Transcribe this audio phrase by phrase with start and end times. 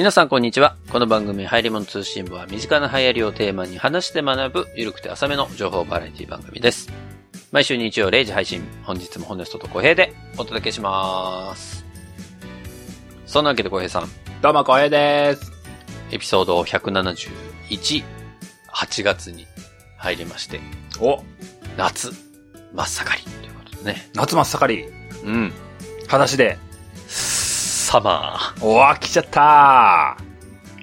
[0.00, 0.76] 皆さんこんにちは。
[0.90, 6.90] この番組、入り物通信部は身近な流行りをテーマに話して学ぶ、ゆるくて浅めの情報バラエティ番組です。
[7.52, 11.84] 毎週日曜0時配信、本日もホネストと小平でお届けします。
[13.26, 14.08] そんなわけで小平さん、
[14.40, 15.52] どうも、こうへいです。
[16.12, 18.02] エピソード171、
[18.72, 19.46] 8月に
[19.98, 20.60] 入りまして、
[20.98, 21.22] お、
[21.76, 22.10] 夏、
[22.72, 24.10] 真っ盛りということでね。
[24.14, 24.84] 夏真っ盛り。
[25.24, 25.52] うん。
[26.06, 26.56] 裸足で。
[27.90, 28.64] サマー。
[28.64, 30.16] おわ、来ちゃった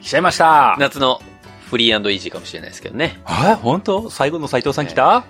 [0.01, 1.21] 来ちゃいました夏の
[1.69, 3.21] フリーイージーかもしれないですけどね。
[3.49, 4.09] え本当？
[4.09, 5.23] 最後の斉藤さん来た、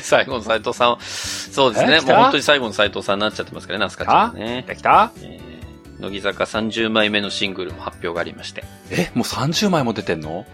[0.00, 2.00] 最後の斉藤さんは、そうですね。
[2.00, 4.68] もう本当に最後の斉藤さんになっちゃってますからね、ナスカちゃんはね来。
[4.68, 5.12] た来た？
[5.22, 8.64] えー乃木坂30枚目のシングルも発表がありまして。
[8.90, 10.46] え、もう30枚も出てんの？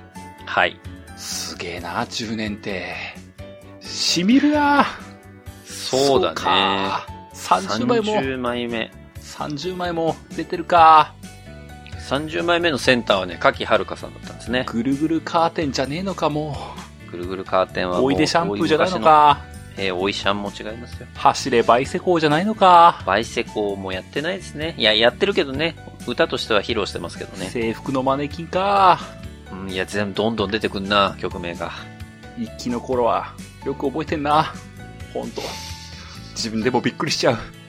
[0.44, 0.76] はい。
[1.16, 2.96] すげえな、10年って。
[3.80, 4.86] しみるな
[5.64, 6.34] そうだね。
[6.34, 8.90] か30枚も、30枚目。
[9.40, 11.14] 30枚も出てるか。
[12.08, 14.66] 30枚目のセンターはね、柿遥香さんだったんですね。
[14.68, 16.56] ぐるぐるカーテンじゃねえのかも
[17.10, 18.00] ぐるぐるカーテンはう。
[18.00, 18.10] もう。
[18.10, 19.44] おいでシャンプーじゃないの昔か。
[19.76, 21.06] えーおいシャンも違いますよ。
[21.14, 23.02] 走れバイセコーじゃないのか。
[23.06, 24.74] バイセコもやってないですね。
[24.76, 25.76] いや、やってるけどね。
[26.06, 27.46] 歌としては披露してますけどね。
[27.46, 29.00] 制服のマネキンか。
[29.52, 31.70] うん、いや、全部どんどん出てくんな、曲名が。
[32.38, 33.32] 一期の頃は、
[33.64, 34.52] よく覚えてんな。
[35.14, 35.40] ほんと。
[36.34, 37.59] 自分でもびっくりしちゃう。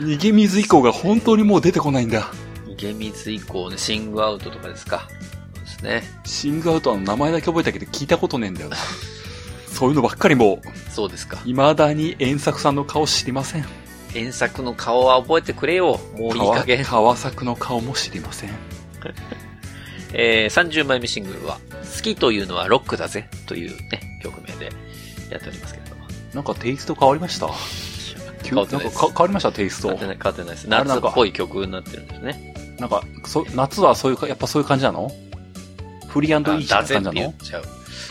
[0.00, 2.30] 逃げ水以降が本当にもう出てこないんだ。
[2.76, 5.06] ゲミズ以降ね、シングアウトとかですか。
[5.54, 6.02] そうですね。
[6.24, 8.76] シングアウトの名前だけ覚えたけど聞いたことねえんだよな。
[9.68, 11.36] そういうのばっかりもう、そうですか。
[11.44, 13.64] 未だに遠作さんの顔知りません。
[14.12, 16.00] 原作の顔は覚えてくれよ。
[16.16, 16.84] もういい加減。
[16.84, 18.50] 川作の顔も知りません。
[20.12, 21.58] えー、30枚目シングルは、
[21.96, 24.72] 好きというのはロックだぜというね、曲名で
[25.30, 26.02] やっておりますけれども。
[26.34, 27.48] なんかテイスト変わりました？
[28.42, 29.52] 変わってないです変わりました？
[29.52, 30.06] テイスト変わって。
[30.06, 30.68] ない、変わってないです。
[30.68, 32.76] 夏っぽい曲になってるんですね。
[32.78, 35.10] なんか、そ夏はそういうか、やっぱそういう感じなの？
[36.08, 37.12] フリーイージーて感じなの？
[37.12, 37.62] 言っちゃう。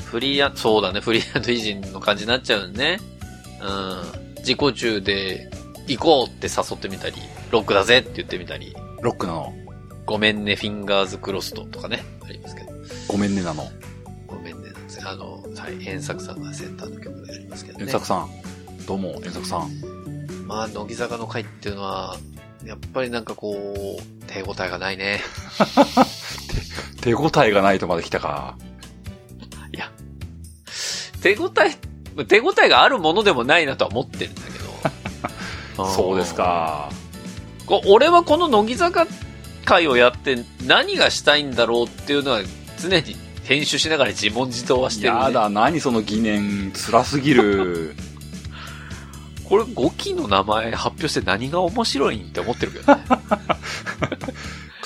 [0.06, 3.00] フリーア、そうだね、フリーイージーの感じになっちゃうね。
[3.62, 4.38] うん。
[4.38, 5.50] 自己中で
[5.88, 7.16] 行こうって誘ってみたり、
[7.52, 9.54] ロックだぜって言ってみたり、ロックなの？
[10.06, 12.72] ごめんね、フィンガーズクロストとかね、ありますけど。
[13.08, 13.68] ごめんねなの？
[14.28, 17.86] ごめんね、なんですよあの、はい、遠作さんがセンターの曲でありますけどね。
[17.86, 18.30] 遠作さん。
[18.88, 19.70] どうも、遠作さん。
[20.50, 22.18] まあ、乃木坂の会っていうのは、
[22.66, 25.22] やっぱりなんかこう、手応えがないね。
[27.02, 28.58] 手応えがないとまで来たか。
[29.72, 29.92] いや、
[31.22, 35.86] 手応え、手応えがあるものでもないなとは思ってるんだけど。
[35.94, 36.34] そうです。
[36.34, 36.90] か。
[37.68, 39.06] こ俺はこの乃木坂
[39.66, 42.42] 会をやって何がしたいんだろうっていうのは
[42.82, 45.20] 常に編集しながら自問自答はしてる、ね。
[45.20, 47.96] やだ、何その疑念、辛すぎる。
[49.50, 53.02] これ5期の名前発表して何が面白いんって思ってるけどね。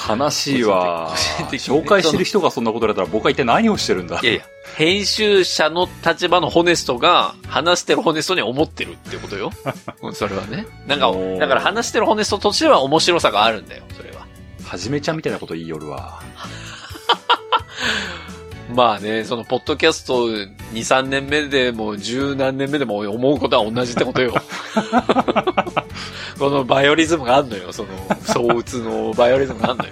[0.09, 1.13] 悲しいわ。
[1.15, 4.19] 紹介してる人がそんなことやったら僕は一体何をしてるんだ？
[4.21, 4.41] いやいや、
[4.75, 9.51] 編集者の立場のホネストが話してるホネストに思ってるってことよ。
[10.01, 10.65] う んそれはね。
[10.87, 14.25] なんかだから話してるホネストとしては面白さがあるんだよ、それは。
[14.65, 16.21] はじめちゃんみたいなこと言いよるわ。
[18.73, 24.33] まあね、その、ポッドキャスト2、3年目でも、十何年目でも思うことは同じってことよ。
[26.39, 27.89] このバイオリズムがあんのよ、その、
[28.21, 29.91] 相打つのバイオリズムがあんのよ。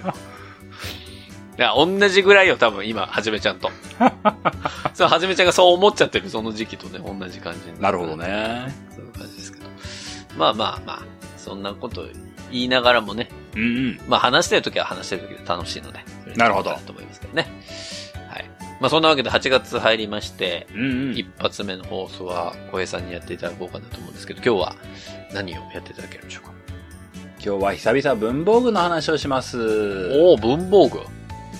[1.58, 3.70] いや、同じぐらいよ、多分、今、はじめちゃんと。
[4.94, 8.16] そう、はじめちゃんがそう思っちゃってる、その時期とね、同じ感じになるほど。
[8.16, 8.74] ね。
[8.94, 9.66] そういう感じですけど。
[10.36, 11.02] まあまあまあ、
[11.36, 12.06] そんなこと
[12.50, 14.00] 言いながらもね、うんうん。
[14.08, 16.00] まあ話してる時は話してる時で楽しいので。
[16.36, 17.46] なるほどと思いますけどね。
[18.82, 18.88] はい。
[18.88, 21.16] まあそんなわけで8月入りまして、うんうん。
[21.16, 24.76] 一発目の放送は小平さんにやっていただこうかなと思うんですけど、今日は
[25.32, 26.52] 何をやっていただけるんでしょうか？
[27.44, 29.58] 今日は久々文房具の話をします。
[30.12, 31.00] おお文房具。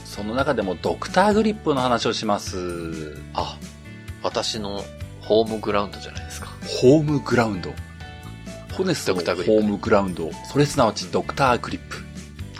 [0.04, 3.16] その中でもドクターグリップの話をします。
[3.34, 3.58] あ、
[4.22, 4.84] 私の
[5.20, 6.48] ホームグラウンドじゃないですか。
[6.82, 7.72] ホームグラウンド。
[8.72, 10.30] ホネストのドクターグリップホームグラウンド。
[10.50, 11.96] それすなわちドクターグリップ。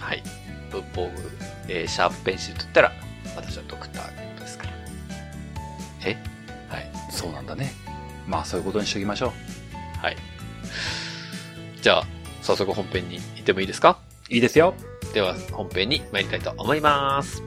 [0.01, 0.23] はい。
[0.71, 1.31] 文房具、
[1.69, 2.93] えーシャープペンシルと言ったら、
[3.37, 4.12] 私はドクター
[7.13, 7.73] そうなんだね。
[8.27, 9.33] まあそういうことにしときましょ
[10.01, 10.17] はい。
[11.83, 12.07] じゃあ、
[12.41, 13.99] 早速本編に行ってもいいですか？
[14.31, 14.35] う。
[14.35, 14.75] いいですよ。
[15.13, 17.43] では、本編に参りたいと思います。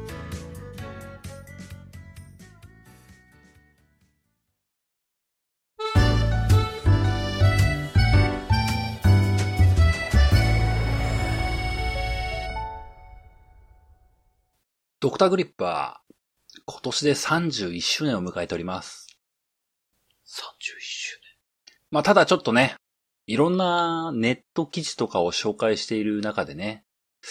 [15.00, 16.02] ドクターグリップは
[16.66, 19.05] 今年で31周年を迎えております。
[20.26, 21.20] 31周
[21.92, 22.76] まあただちょっとね、
[23.28, 26.84] いろんなネット記事とかを紹介している中でね、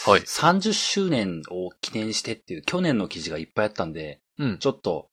[0.06, 0.20] はい。
[0.20, 4.58] 30周年を記念してっていう去年の記事がいっぱいあったんで、うん。
[4.58, 5.08] ちょっと、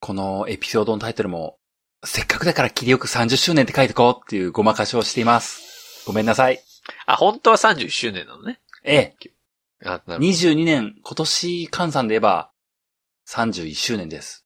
[0.00, 1.58] このエピソードのタイトルも、
[2.04, 6.04] せっかくだから切りよく30周年って書いてこうっていうごまかしをしています。
[6.06, 6.60] ごめんなさい。
[7.06, 8.60] あ、本当は31周年なのね。
[8.82, 9.16] ええ、
[9.84, 10.18] あ、なるほど。
[10.18, 12.50] 22年、今年換算で言えば、
[13.28, 14.44] 31周年です。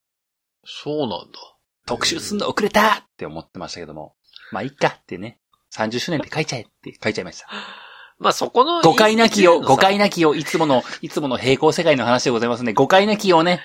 [0.65, 1.48] そうなんだ。
[1.89, 4.15] 特集すんの遅れたって思ってましたけども。
[4.53, 5.39] まあ、いっかってね。
[5.75, 7.49] 30周年って書いちゃえって書いちゃいました。
[8.19, 8.83] まあそこの。
[8.83, 10.05] 誤解なきよ、誤解な。
[10.05, 12.73] なきよ、いつもの、いつもの平行世界の話でございますね。
[12.73, 13.61] 誤解なきよね。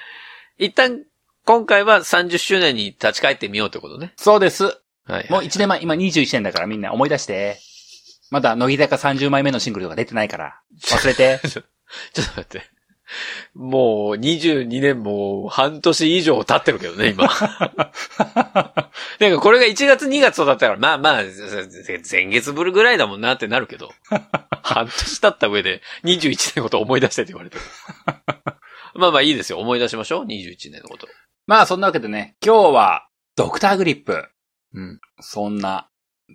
[0.57, 1.03] 一旦、
[1.45, 4.13] 今回は30周年に立ち返ってみようってことね。
[4.15, 4.65] そうです。
[5.05, 5.27] はい。
[5.29, 7.59] もう1年前、今21年だからみんな思い出して。
[8.31, 10.61] まだ、乃木坂30枚目のシングルとか出てないから。
[10.83, 11.39] 忘れて。
[11.49, 11.63] ちょっ
[12.13, 12.72] と待って。
[13.53, 17.27] もう22年も半年以上経ってるけどね、今。
[19.19, 21.23] なんかこれが1月2月とだったら、まあまあ、
[22.09, 23.91] 前月ぶりぐらいだもんなってなるけど。
[24.63, 27.61] 半年経った上で21年のこと思い出してって言われてる。
[28.95, 29.59] まあまあいいですよ。
[29.59, 30.25] 思い出しましょう。
[30.25, 31.07] 21年のこと。
[31.45, 34.25] まあ、そんなわけでね、今日は、ドクターグリップ。
[34.73, 34.99] うん。
[35.19, 35.89] そんな、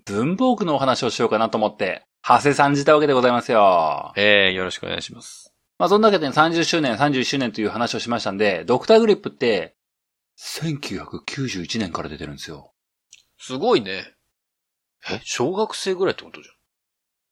[0.05, 4.13] 文房具のお話をしようかなと思って、長谷さんじたわけでございますよ。
[4.17, 5.48] ええよろしくお願いします。
[5.79, 9.77] まあ、そんなわけで30周年、31周年という話をしましたんで、ドクターグリップって、
[10.39, 12.73] 1991年から出てるんですよ。
[13.39, 14.15] すごいね。
[15.11, 16.49] え、小学生ぐらいってことじ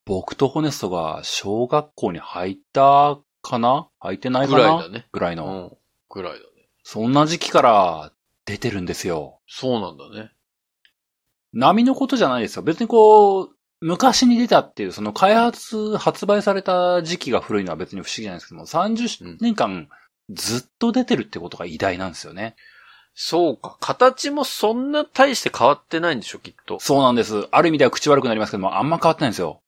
[0.05, 3.89] 僕とホネストが小学校に入ったかな？
[3.99, 4.47] 入ってなゃん。
[4.47, 4.59] いかな？
[4.59, 5.07] ぐらいだね。
[5.11, 5.45] ぐらいうの。
[5.45, 5.77] ん。
[6.09, 6.45] ぐらいだね。
[6.85, 8.13] そんな時期から
[8.45, 9.41] 出てるんですよ。
[9.49, 10.31] そうなんだね。
[11.53, 12.63] 波のことじゃないですよ。
[12.63, 19.89] 別にこう、昔に出たっていう、その開発、発売された時期が古いのは別に不思議じゃないですけども、30年間
[20.31, 22.57] ずっと出てるってことが偉大なんですよね。
[23.15, 23.79] そうか。
[23.81, 26.79] 形もそんな大して変わってないんでしょ、きっと。
[26.81, 27.49] そうなんです。
[27.51, 29.63] ある意味では口悪くなりますけども、あんま変わってないんですよ。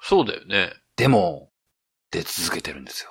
[0.00, 0.72] そうだよね。
[0.96, 1.50] でも、
[2.10, 3.10] 出続けてるんですよ。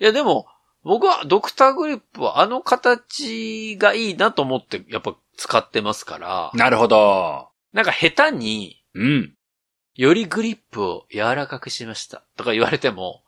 [0.00, 0.46] いや、でも、
[0.82, 7.50] 僕はドクターグリップはあの形がいいなと思って、やっぱ使ってますから、なるほど。
[7.72, 9.34] なんか下手に、うん。
[9.94, 13.22] よりグリップを柔らかくしましたとか言われても、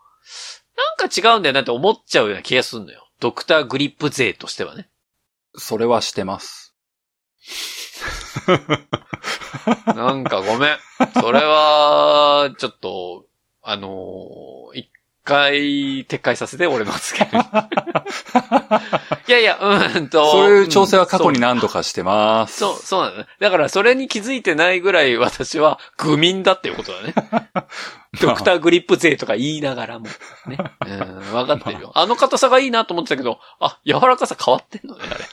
[0.98, 3.08] なんか違うんだよなって思っちゃうような気がするのよ。
[3.20, 4.88] ドクターグリップ勢としてはね。
[5.56, 6.74] それはしてます。
[9.86, 10.78] なんかごめん。
[11.20, 13.26] それは、ちょっと、
[13.62, 14.90] あのー一
[15.24, 17.28] 回撤回させて、俺の発言。
[19.26, 20.30] いやいや、うーんと。
[20.30, 22.58] そういう調整は過去にうん何度かしてます。
[22.58, 23.26] そう、そう、そうなのね。
[23.40, 27.14] だからそれに気づいてないぐらい私は愚民だっていうことだね。
[28.20, 30.06] ドクターグリップ勢とか言いながらも。
[30.46, 30.58] ね。
[30.86, 31.92] うん、分かってるよ。
[31.94, 35.24] あの硬さがいいなと思ってたけど、あ、柔らかさ変わってんのね、あれ。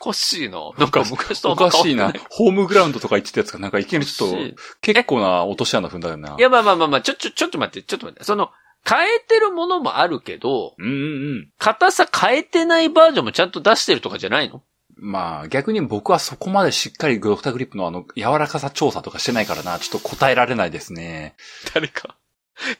[0.00, 0.58] おかしいな。
[0.78, 2.12] なんか昔とあおかしいな。
[2.30, 4.36] ホームグラウンドとか言ってたやつがなんかいきなりちょっと
[4.80, 6.36] 結構な落とし穴踏んだよな。
[6.38, 8.24] いや、まあまあまあまあ、ちょ、ちょ、ちょっと待って、ちょっと待って。
[8.24, 8.50] その、
[8.88, 10.94] 変えてるものもあるけど、うんうんう
[11.42, 11.48] ん。
[11.58, 14.62] 硬さ変えてないバージョンもちゃんと出してるとかじゃないの？
[14.96, 21.34] まあ逆に僕はそこまでしっかりドクターグリップのあの柔らかさ調査とかしてないからな、ちょっと答えられないですね。
[21.74, 22.16] 誰か、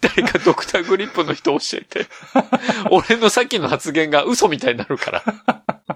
[0.01, 2.07] 誰かドクターグリップの人教えて。
[2.91, 5.23] 俺のさっきの発言が嘘みたいになるから。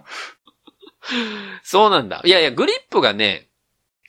[1.63, 2.23] そうなんだ。
[2.25, 3.49] いやいや、グリップがね、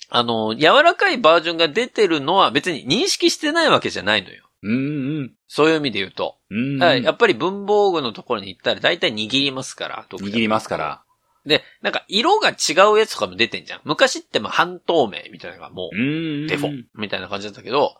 [0.09, 4.43] あの、柔らかいバージョンが出てるのは別に認識してないわけじゃないのよ。
[4.63, 5.31] うんうん。
[5.47, 6.37] そういう意味で言うと。
[6.49, 6.83] うんうん。
[6.83, 10.05] はいやっぱり文房具のところに行ったら大体握りますから。
[10.09, 11.03] 握りますから。
[11.45, 13.81] で、なんか色が違うやつとかも出てんじゃん。
[13.83, 17.95] 昔ってもう半透明みたいなのがもうデフォみたいな感じだったけど、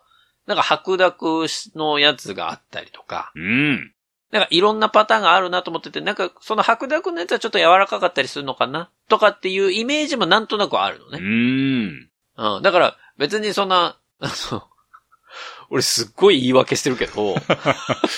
[0.46, 3.94] なんか白濁のやつがあったりとか、うん。
[4.32, 8.90] なんかいろんなパターンがあるなと思ってて、なんかその白濁のやつはちょっと柔らかかったりするのかな？
[9.08, 11.20] とかっていうイメージもなんとなくあるのうね。
[11.20, 12.10] ん。
[12.38, 12.62] うん。
[12.62, 14.64] だから別にそんな、あの、
[15.70, 17.36] 俺すっごい言い訳してるけど、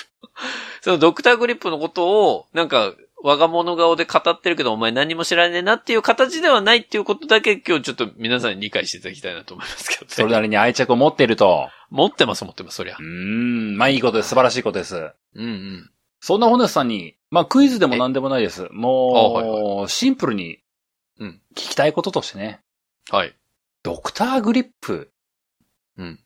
[0.81, 10.07] そのドクターグリップのことを、なんか、我が物顔で語ってるけど、お前何も知らねえなっていう形ではないっていうことだけ今日ちょっと皆さんに理解していただきたいなと思いますけどね。
[10.09, 11.69] それなりに愛着を持っていると。
[11.89, 13.03] 持ってます、持ってます、そりゃう。
[13.03, 13.75] ん。
[13.77, 14.29] まあいいことです。
[14.29, 14.95] 素晴らしいことです。
[14.95, 15.91] うんうん。
[16.19, 18.67] そんなホネスさんに、まあクイズでも何でもないです。
[18.71, 20.59] もう、あはいシンプルに
[21.19, 22.61] うん、聞きたいこととしてね。
[23.11, 23.35] はい。
[23.83, 25.11] ドクターグリップ。
[25.97, 26.19] うん。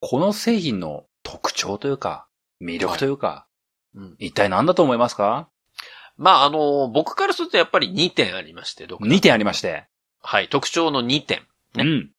[0.00, 2.26] この製品の特徴というか、
[2.62, 3.46] 魅力というか、
[3.94, 4.16] うん。
[4.18, 5.50] 一体何だと思いますか？
[6.16, 9.84] まあ、あの、僕からするとやっぱり2点ありまして、ドクター ?2 点ありまして。
[10.22, 11.42] はい、特徴の2点。
[11.74, 12.10] ねうん。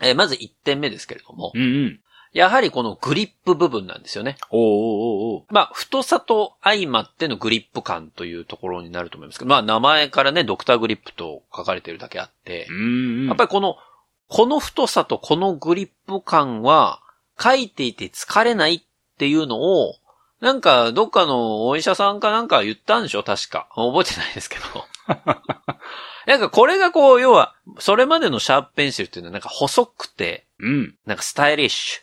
[0.00, 2.00] えーまず1点目ですけれども、うんうん。
[2.36, 4.36] やはりこのグリップ部分なんですよね。
[4.50, 12.66] おうおうおまあ、太さと相まってのグリップ感というところになると思いますけど、まあ、名前からね、ドクターグリップと書かれてるだけあって。
[13.26, 13.76] やっぱりこの、
[14.28, 17.00] この太さとこのグリップ感は、
[17.40, 18.82] 書いていて疲れないっ
[19.18, 19.94] ていうのを、
[20.40, 23.22] なんか、どっかのお医者さんかなんか言ったんでしょ？
[23.22, 23.68] 確か。
[23.74, 24.64] 覚えてないですけど。
[26.26, 30.94] なんかこれがこう、要は、それまでのシャープペンシルっていうのはなんか細くて、うん。
[31.06, 32.02] なんかスタイリッシュ、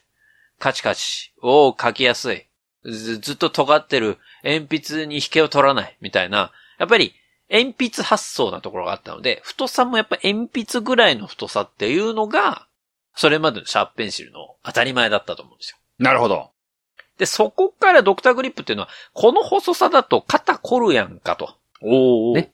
[0.63, 2.46] カチカチを書きやすい。
[2.86, 7.13] ずずっと尖ってる鉛筆に引けを取らないみたいな、やっぱり
[7.51, 12.65] 鉛筆発想なところがあったので、太さもやっぱ鉛筆ぐらいの太さっていうのが、
[13.13, 15.77] それまでのシャープペンシルの当たり前だったと思うんですよ。
[16.00, 16.51] なるほど。
[17.17, 21.58] で、そこからドクターグリップっていうのは、この細さだと肩凝るやんかと。
[21.82, 22.36] おお。
[22.36, 22.53] ね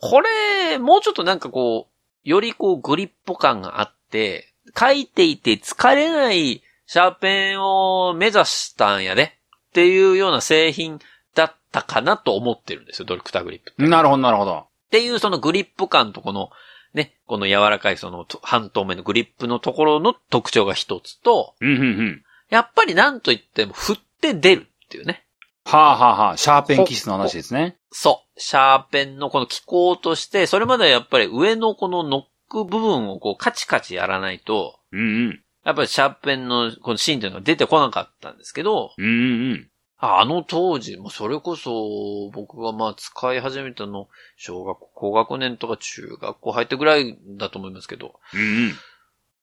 [0.00, 9.22] これ、もうちょっとなんかこう、よりこうグリップ感があって、書いていて疲れないシャーペンを目指したんやで
[9.70, 11.00] っていうような製品
[11.34, 13.88] だったかなと思ってるんですよ、ドクターグリップ。
[13.88, 14.58] なるほど、なるほど。
[14.58, 16.50] っていうそのグリップ感とこの、
[16.92, 22.24] ね、この柔らかいそのと半透明のグリップのところの特徴が一つと、うん、うん、うん。
[22.50, 25.24] やっぱりなんといっても振って出るっていうね。
[25.64, 27.76] はあ、はあはあ、シャーペンキスの話ですね。
[27.90, 28.40] そう。
[28.40, 35.43] シャーペンのこの機構として、それまではやっぱり上のこのノック部分をこうカチカチやらないと、うん、うん。
[35.64, 39.70] やっぱりシャーペンのこの芯というのが出てこなかったんですけど、うん、うん、うん。
[39.98, 48.72] ああの当時、もうそれこそ僕がまあ使い始めたの、小学校高学年とか中学校入ってぐらいだと思いますけど、うん、うん。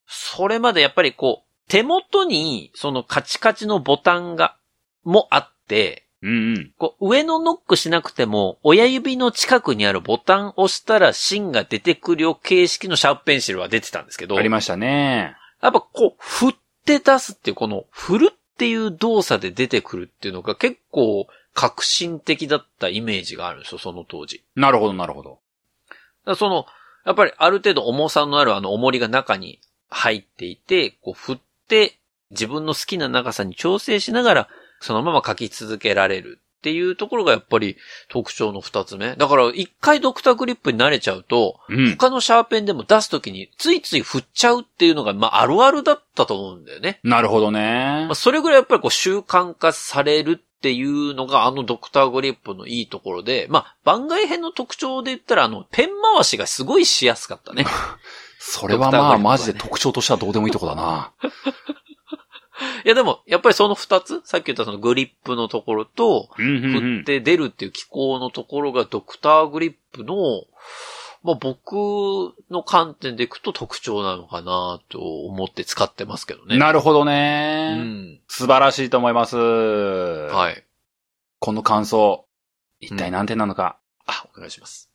[0.06, 4.58] それまでやっぱりこう、手元にそのカチカチのボタンが、
[5.04, 6.72] もあって、うん、うん。
[6.78, 15.36] こう上のノックしなくても、親指の近くにあるボタンを押したら芯が出てくるよ形式のシャープペンシルは出てたんですけど、ありましたね。
[15.62, 16.53] やっぱこう、振っ
[16.86, 24.44] て出すっていう、この振るっていう動作で出てくるっていうのが結構革新的だったイメージがあるんですよ、その当時。
[24.56, 26.36] なるほど、なるほど。
[26.36, 26.65] その、
[27.06, 31.98] やっぱりある程度重さのあるあの重りが中に入っていて、こう振って
[32.32, 34.50] 自分の好きな長さに調整しながら
[34.80, 37.75] そのまま書き続けられるっていうところがやっぱり
[38.08, 39.15] 特徴の二つ目。
[39.15, 41.98] だから一回ドクターグリップに慣れちゃうと、うん。
[41.98, 47.00] 他のシャーペンでも出すときについつい振っちゃうっていうのが、まああるあるだったと思うんだよね。
[47.03, 48.15] なるほどねまあ、。
[48.15, 57.65] それぐらいやっぱりこう習慣化されるっていうのがあのドクターグリップのいいところで、まあ番外編の特徴で言ったらあのペン回しがすごいしやすかったね。
[58.38, 61.12] それはまあ、マジで特徴としてはどうでもいいとこだな。
[62.86, 67.03] いやでもやっぱりその二つ、さっき言ったそのグリップのところと、うん、うん、う振んっ。
[67.03, 70.44] て出るっていう機構のところがドクターグリップの、
[71.24, 71.74] まあ僕
[72.50, 76.58] の観点でいくと特徴なのかなと思って使ってますけどね。
[76.58, 77.75] なるほどうね。
[77.75, 78.20] ん。
[78.27, 79.38] 素晴らしいと思います。
[79.38, 80.63] はい。
[81.39, 82.25] この感想、
[82.80, 83.77] 一体何点なのか、
[84.08, 84.91] あ、お願いします。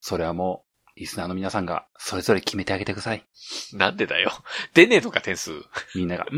[0.00, 0.64] それはも
[0.96, 3.24] う、リスナーの皆さんがそれぞれ決めてあげてください。
[3.72, 4.32] なんでだよ。
[4.74, 5.52] 出ねえとか点数。
[5.94, 6.26] みんなが、ん？
[6.26, 6.30] あ、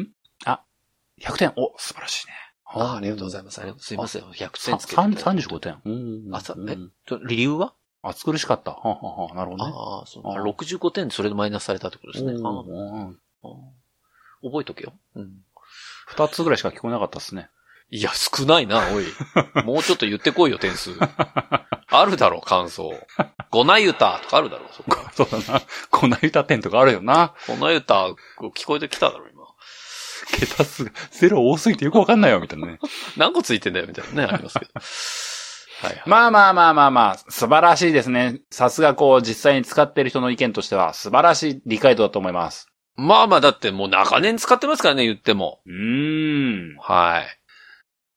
[1.20, 2.32] 100点お、素晴らしいね。
[2.72, 3.58] あありがとうございます。
[3.60, 4.22] ありがとうすいません。
[4.22, 5.22] 100さ点つけていただいて。
[5.22, 5.76] さん35点。
[5.84, 6.76] うんあさえ
[7.26, 7.74] 理由は？
[8.02, 8.70] 暑苦しかった。
[8.70, 9.72] はあはあはあなるほどね。
[9.74, 10.26] ああ、そう。
[10.26, 12.32] ああ65点でそれでマイナスされたってことですね。
[12.32, 13.48] うんあうんあ
[14.42, 14.92] 覚えとけよ。
[15.16, 15.32] うん。
[16.06, 17.50] 二つぐらいしか聞こえなかったですね。
[17.90, 19.04] いや、少ないな、おい。
[19.66, 20.92] もうちょっと言ってこいよ、点数。
[21.88, 22.94] あるだろ、感想。
[23.50, 24.96] ゴナユタとかあるだろ、そこ。
[25.12, 25.62] そうだな。
[25.90, 27.34] こない歌点とかあるよな。
[27.48, 28.06] ゴナユタ、
[28.38, 29.29] 聞こえてきただろ、今。
[30.32, 32.78] 桁数がゼロ多すぎてよくわかんないよ、みたいなね。
[33.16, 34.72] 何個ついてんだよ、みたいなね、ありますけど。
[35.87, 36.02] はいはい。
[36.06, 38.40] まあまあまあまあまあ、素晴らしいですね。
[38.50, 42.68] さすがこう、実際に使ってる人の意見としては、素晴らしい理解度だと思います。
[42.96, 45.62] まあまあ、だってもう長年使ってますからね、言っても。
[45.64, 46.76] うーん。
[46.78, 47.26] はい。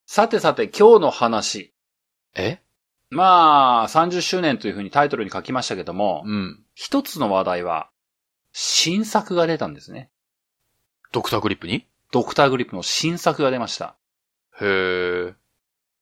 [0.06, 1.74] さてさて、今日の話。
[2.36, 2.60] え？
[3.10, 6.64] まあ、30周年というふうにタイトルに書きましたけども、うん。
[6.76, 7.90] 一つの話題は、
[8.52, 10.10] 新作が出たんですね。
[11.14, 11.88] ドクターグリップに？
[12.14, 13.98] ドクターグリップの新作が出ました。
[14.62, 15.34] へえ。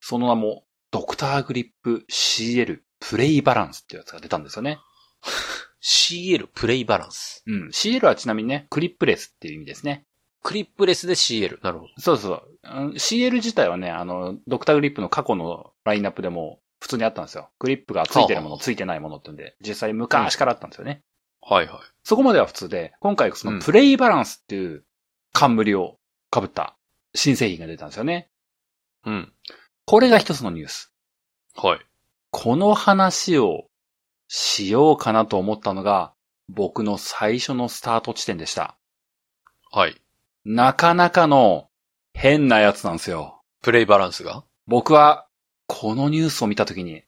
[0.01, 4.80] その名も、ドクターグリップ CL プレイバランスっていうやつが出たんですよね。
[5.82, 7.44] CL プレイバランス。
[7.48, 7.70] うん。
[7.70, 10.06] CL はちなみにね、クリップレスっていう意味ですね。
[10.44, 11.63] クリップレスで CL。
[11.63, 11.91] なるほど。
[11.98, 12.58] そうそう。
[12.96, 17.50] CL 自体はね、あの、ドクターグリップの過去のラインナップでも普通にあったんですよ。
[17.58, 21.03] クリップがついてるもの、はあついてないものってんで、実際昔からあったんですよね。
[21.41, 21.77] はいはい。
[22.03, 24.84] そこまでは普通で、今回そうんのプレイバランスっていう
[25.32, 25.98] 冠を
[26.34, 26.76] 被った
[27.14, 28.30] 新製品が出たんですよね。
[29.06, 29.34] うん。
[29.86, 30.94] これが一つのニュース。
[31.56, 31.80] はい。
[32.30, 33.66] この話を
[34.28, 36.14] しようかなと思ったのが、
[36.48, 38.78] 僕の最初のスタート地点でした。
[39.72, 40.02] はい。
[40.46, 41.70] なかなかの
[42.14, 43.42] 変なやつなんですよ。
[43.62, 44.44] プレイバランスが？
[44.68, 45.28] 僕は、
[45.68, 47.04] このニュースを見たときに、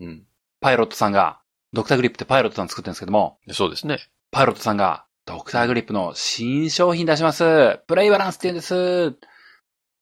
[0.00, 0.26] うん。
[0.60, 1.40] パイロットさんが、
[1.72, 3.98] ドクターグリップってパイロットさん作ってるんですけども、そうですね。
[4.30, 7.80] パイロットさんが、ドクターグリップの新商品出します。
[7.88, 9.16] プレイバランスって言うんです。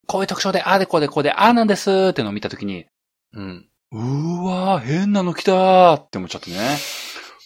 [0.06, 2.84] こういう特徴で、ああでこうでこうで、ああなんですってのを見たときに、
[3.32, 3.68] うん。
[3.90, 6.76] うーわー、変なの来たーって思っちゃってね。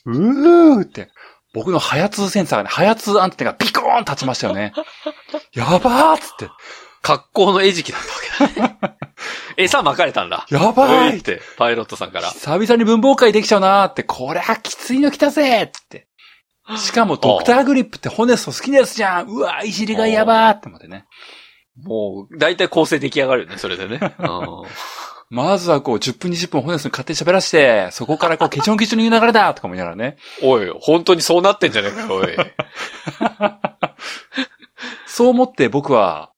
[0.07, 1.09] うーって。
[1.55, 4.73] 僕のハヤツーセンサーがね、ハヤツーアンテナがピコーン立ちましたよね。
[5.55, 6.51] やばーっつって。
[7.01, 8.97] 格好の餌食だったわけだね。
[9.57, 10.47] 餌巻かれたんだ。
[10.51, 11.23] やばいっ。
[11.23, 12.31] てて、パイロットさんから。
[12.31, 16.08] 久々に文房会できちゃうなーって、こりゃきついの来たぜっつって。
[16.77, 21.07] しかもドクターグリップってホネスト好きなやつじゃんうわいじりがやばーって思ってね。
[21.83, 24.01] もう、だいたい構成出来上がるよね、それでね。
[24.19, 24.65] うん
[25.31, 30.17] まずはこう、10分20分ホネストに勝手に喋らして、そこからこう、ケチョンケチョンに言う流れだとか思いながらね。
[30.43, 32.29] おい、本当にそうなってんじゃねえかよ、おい。
[35.07, 36.33] そう思って僕は、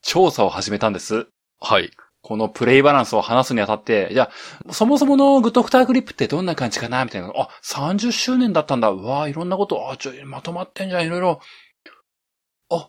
[0.00, 1.26] 調査を始めたんです。
[1.60, 1.90] はい。
[2.30, 4.30] このプレイバランスを話すにあたって、じゃ
[4.68, 7.32] あ、そもそものグッドクターグリップってどんな感じかなみたいな。
[7.34, 8.90] あ、30周年だったんだ。
[8.90, 11.40] うわいろんなこと、あ、ちょ、まとまってんじゃん、いろいろ。
[12.70, 12.88] あ、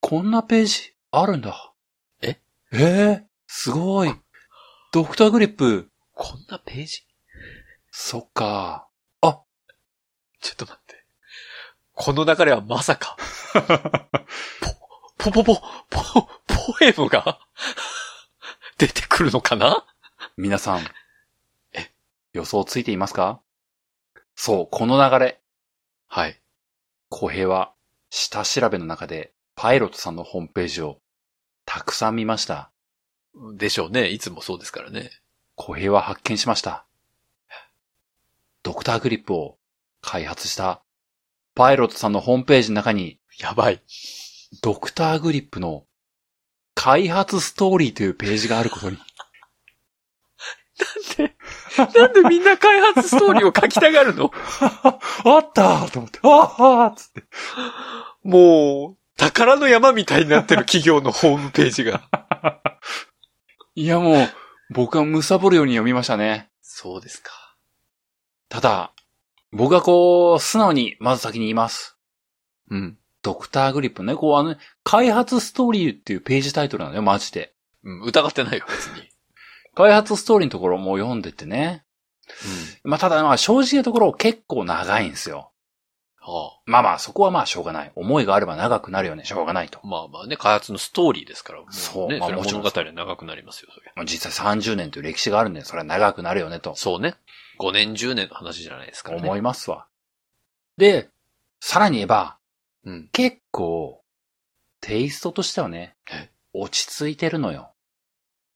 [0.00, 1.74] こんなページあるんだ。
[2.22, 2.40] え？
[2.72, 4.14] えー、すごい。
[4.90, 7.02] ドクターグリップ、こんなページ？
[7.90, 8.88] そっか。
[9.22, 10.94] ちょっと待って。
[11.92, 13.18] この流れはまさか。
[15.18, 16.28] ポ、ポポポ、ポ、ポ
[16.80, 17.38] エムが？
[18.80, 19.84] 出てくるのかな？
[20.38, 20.80] 皆さん、
[21.74, 21.90] え？
[22.32, 23.42] 予想ついていますか？
[24.34, 25.38] そう、この流れ。
[26.08, 26.40] はい。
[27.10, 27.74] 小平は、
[28.08, 30.96] 下調べの中で、パイロットさんのホームページを、
[31.66, 32.70] たくさん見ました。
[33.54, 34.08] でしょうね。
[34.08, 35.10] いつもそうですからね。
[35.56, 36.86] 小平は発見しました。
[38.62, 39.58] ドクターグリップを
[40.00, 40.80] 開発した、
[41.54, 43.82] パイロットさんのホームページの中に、やばい。
[44.62, 45.84] ドクターグリップの
[46.82, 48.96] 開発ストーリーというページがあることに。
[51.76, 54.32] なんでみんな開発ストーリーを書きたがるの？
[55.26, 57.24] あったーと思って、ああつって。
[58.22, 62.02] もう、宝の山みたいになってる企業のホームページが。
[63.76, 64.28] いやもう、
[64.70, 66.50] 僕はむさぼるように読みましたね。
[66.62, 67.30] そうですか。
[68.48, 68.94] ただ、
[69.52, 71.98] 僕はこう、素直に、まず先に言います。
[72.70, 72.99] うん。
[73.22, 77.52] ドクターグリップね、こうあの、開発ストーリーっていうページタイトルなのよ、マジで。
[77.84, 79.08] うん、疑ってないよ、別に。
[79.74, 81.84] 開発ストーリーのところも読んでてね。
[82.84, 85.50] まあ、ただまあ正直なところ結構長いんですよ。
[86.20, 87.92] はまあまあ、そこはまあしょうがない。
[87.94, 89.86] 思いがあれば長くなるよね、しょうがないとあ、。
[89.86, 91.60] まあまあね、開発のストーリーですから。
[91.60, 93.90] もね、そうまあもちろん物語は長くなりますよ、それ。
[93.96, 97.14] まあ実際30年という歴史があるんで、それは長くなるよねとそうね。
[97.58, 99.26] 5年、10年の話じゃないですからね。
[99.26, 99.86] 思いますわ。
[100.76, 101.08] で、
[101.60, 102.36] さらに言えば、
[102.84, 103.08] うん。
[103.12, 104.02] 結構、
[104.80, 107.72] テイストとしてはねえ、落ち着いてるのよ。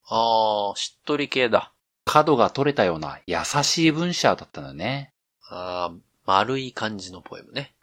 [0.06, 1.72] ああ、しっとり系だ。
[2.04, 5.12] 角が取れたような優しい文章だったのよね。
[5.48, 5.94] ああ、
[6.26, 7.74] 丸い感じのポエムね。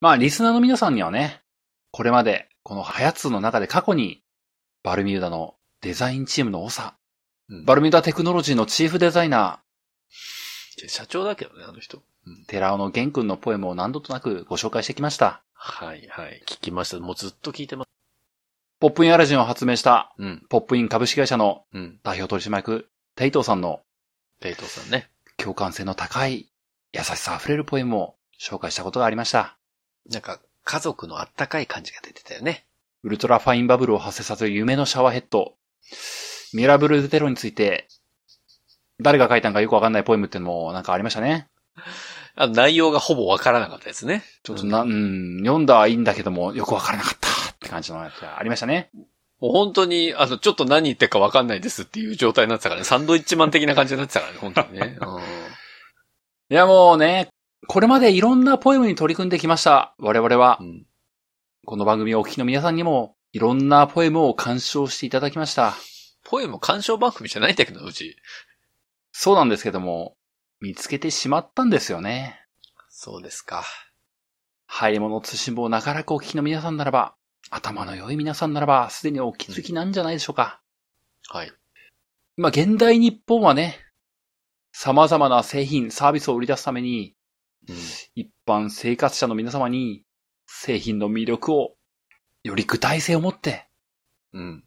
[0.00, 1.42] まあ、リスナーの皆さんにはね、
[1.90, 4.22] これまで、このハヤツの中で過去に、
[4.82, 6.94] バルミューダのデザインチームの長、
[7.48, 9.62] うんバルミューダテクノロジーのチーフデザイナ
[10.88, 12.02] 社長だけどね、あの人。
[12.46, 15.42] 寺尾の玄君のポエムを何度となくご紹介してきました。
[15.54, 16.42] はいはい。
[16.46, 16.98] 聞きました。
[17.00, 17.88] もうずっと聞いてます。
[18.80, 20.46] popIn Aladdin を発明した、うん。
[20.48, 22.00] popIn 株式会社のうん。
[22.02, 23.80] 代表取締役、テイトーさんの
[24.40, 25.08] テイトーさんね。
[25.36, 26.48] 共感性の高い、
[26.92, 29.56] 優しさあふれるポエムを紹介したことがありました。
[30.10, 32.66] なんか、家族のあったかい感じが出てたよね。
[33.02, 35.54] ウルトラファインバブルを発生させる夢のシャワーヘッド。
[36.52, 37.88] ミラブルゼロについて、
[39.00, 41.48] 誰が書いたのかよくわかんないポエムっていうのもなんかありましたね。
[42.34, 44.24] あの内容がほぼわからなかったですね。
[44.42, 48.90] ちょっとな、うん、読んだはいいんだけども、よくわからなかったって感じのやつがありましたね。
[49.40, 52.84] もう本当に、あの、ちょっと何言ってるかわかんないですっていう状態になってたからね。
[52.84, 54.98] サンドイッチマン的な感じになってたからね、本当にね。
[55.02, 55.22] うん
[56.50, 57.28] いやもうね、
[57.66, 59.94] これまでいろんなポエムに取り組んできました。
[59.98, 60.86] 我々はう、ん。
[61.64, 65.74] この番組をお聞きの皆さんにも、いろんなポエムを鑑賞していただきました。
[66.24, 68.16] ポエム鑑賞番組じゃないんだけど、うち。
[69.12, 70.14] そうなんですけども、
[70.62, 72.40] 見つけてしまったんですよね。
[72.88, 73.64] そうですか。
[74.66, 77.16] 入り物通信簿を長らくお聞きの皆さんならば、
[77.50, 80.62] 頭の良い皆さんならば、すでにお気づきなんじゃないでしょうか。
[81.28, 81.52] はい。
[82.36, 83.80] 今、現代日本はね、
[84.70, 87.16] 様々な製品、サービスを売り出すために、
[87.68, 87.76] うん。
[88.14, 90.04] 一般生活者の皆様に、
[90.46, 91.74] 製品の魅力を、
[92.44, 93.66] より具体性を持って、
[94.32, 94.64] うん。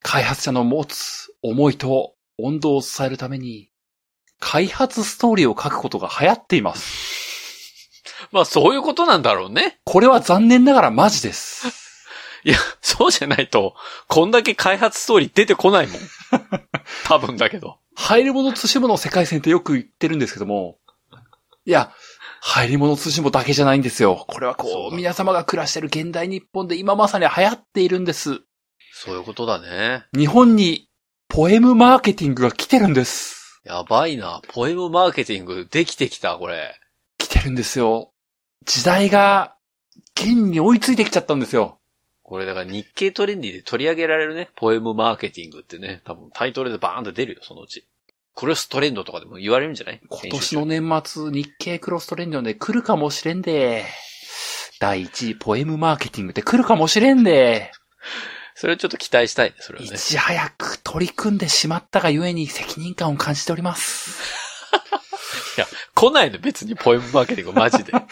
[0.00, 3.70] 開発者の持つ思いと温度を伝えるために、
[4.40, 7.88] 開発ストーリーを書くことが流行っています。
[8.32, 9.78] まあ、そういうことなんだろうね。
[9.84, 11.66] これは残念ながらマジです。
[12.44, 13.74] いや、そうじゃないと、
[14.06, 16.00] こんだけ開発ストーリー出てこないもん。
[17.04, 17.78] 多分だけど。
[17.94, 20.78] 入るものとしもの世界線ってよく言ってるんですけども、
[21.66, 21.92] いや、
[22.40, 24.24] 入り物通信簿だけじゃないんですよ。
[24.28, 28.40] これはこう、皆様が暮らしている現代日本で今まさに流行っているんです。
[28.92, 30.04] そういうことだね。
[30.16, 30.88] 日本に
[31.28, 33.37] ポエムマーケティングが来てるんです。
[33.64, 34.40] やばいな。
[34.48, 36.78] ポエムマーケティングできてきた、これ。
[37.18, 38.12] 来てるんですよ。
[38.64, 39.54] 時代が、
[40.14, 41.78] 現に追いついてきちゃったんですよ。
[42.22, 47.86] これだから日経トレンディで取り上げられるね、ポエムマーケティングってね、多分タイトルでバーンと出るよ、そのうち。
[48.34, 50.00] クロストレンドとかでも言われるんじゃない？
[50.08, 53.84] 今年の年末、日経クロストレンドで来るかもしれんで。
[54.78, 57.72] 第1位、ポエムマーケティングって来るかもしれんで。
[58.60, 59.96] それをちょっと期待したいね、それはねい。
[59.96, 64.20] ち早く取り組んでしまったがゆえに責任感を感じております。
[65.94, 67.92] 来ないの、別にポエムマーケティング、マジで。
[68.00, 68.08] 今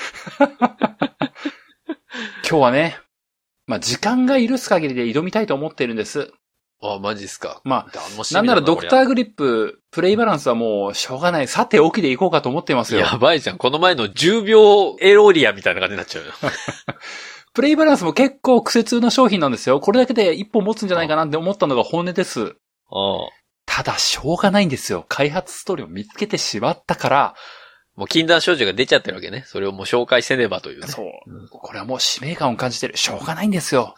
[2.43, 2.97] 日はね、
[3.67, 6.33] まあ、時間が許す限りで挑みたいと思っているんです。
[6.81, 7.61] あ、マジっすか。
[7.65, 11.49] ま楽しみだなんならドクタこーグリップ、プレイバランスはもうしょうがない。
[11.49, 13.01] さて起きでいこうかと思っていますよ。
[13.01, 13.59] やばいじゃん。
[13.59, 16.33] この前の10秒エロリアみたいな感じになっちゃうよ。
[17.57, 19.81] プレイバランスも結構苦節な商品なんですよ。
[19.81, 22.55] これだけで一本持つんじゃないかなって思ったのが本音です。
[22.91, 23.29] ああ。
[23.65, 25.07] ただ、しょうがないんですよ。
[25.09, 27.35] 開発ストーリーを見つけてしまったから、
[27.95, 29.43] もう禁断症状が出ちゃってるわけね。
[29.47, 30.89] それをもう紹介せねばというね。
[30.89, 31.49] そううん。
[31.49, 32.99] これはもう使命感を感じてる。
[32.99, 33.95] しょうがないんですよ。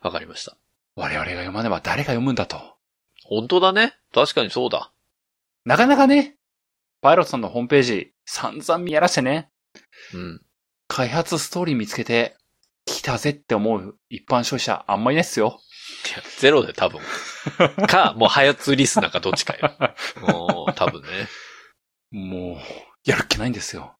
[0.00, 0.56] わかりました。
[0.96, 2.60] 我々が読まねば誰が読むんだと。
[3.24, 3.94] 本当だね。
[4.12, 4.90] 確かにそうだ。
[5.64, 6.34] なかなかね、
[7.02, 9.48] パイロットさんのホームページ、散々見やらしてね、
[10.12, 10.40] うん。
[10.92, 12.36] 開発ストーリー見つけて、
[12.84, 15.58] 来たぜって思う一般消費者あんまりないっすよ。
[16.14, 17.00] いやゼロで多分。
[17.86, 19.72] か、もう早ツリスナーかどっちかよ。
[20.20, 21.08] もう、多分ね。
[22.10, 22.58] もう、
[23.08, 23.96] やるっけないんですよ。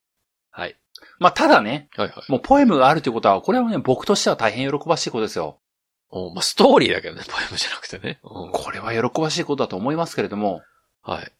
[0.50, 0.76] はい。
[1.18, 2.30] まあ、ただね、はいはい。
[2.30, 5.62] もうポエムがあるということは、これはね、僕としては大変喜ばしいことですよ。
[6.10, 8.20] おまあ、ストーリーだけどね、ポエムじゃなくてね。
[8.22, 10.60] うんこれは喜ばしいことだと思いますけれども、
[11.00, 11.32] はい。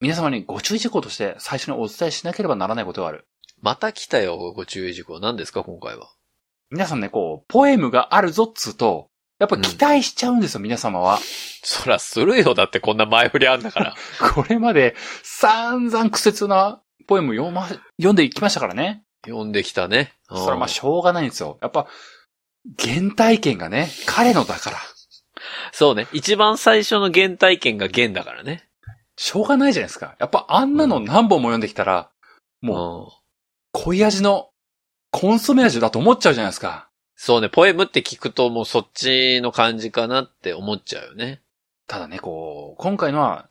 [0.00, 3.26] 皆様にご注意事項として最初にお伝えしなければならないことがある。
[3.62, 5.20] また来たよ、ご注意事項。
[5.20, 6.08] 何ですか、今回は？
[6.70, 11.20] 皆さんね、こう、ポエムがあるぞっつうと、やっぱ期待しちゃうんですよ、皆様は。
[11.62, 13.94] そらするよ、だってこんな前振りあんだから。
[14.34, 19.04] これまで散々苦節なポエム読ま、読んでいきましたからね。
[19.24, 20.12] 読んできたね。
[20.28, 21.58] うんそれはまあしょうがないんですよ。
[21.62, 21.86] やっぱ、
[22.78, 24.78] 原体験がね、彼のだから。
[25.70, 26.08] そうね。
[26.12, 28.68] 一番最初の原体験が原だからね。
[29.16, 30.16] しょうがないじゃないですか。
[30.18, 32.10] やっぱあんなの何本も読んできたら、
[32.60, 33.21] もう、うん。
[33.72, 34.50] 濃い味の、
[35.10, 36.88] コンソメ味だと思っちゃうじゃないですか。
[37.16, 41.42] そうね、ポエムって聞くともうそっちの感じかなって思っちゃうよね。
[41.86, 43.48] ただね、こう、今回のは、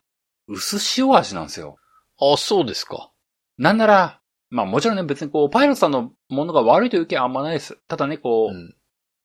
[0.48, 1.76] 薄塩味なんですよ。
[2.20, 3.10] あ、そうですか。
[3.58, 7.78] なんなら、まあもちろんね、別にこう、パイロットさんのものが悪いという意見はあんまないです。
[7.88, 8.74] ただね、こう、うん。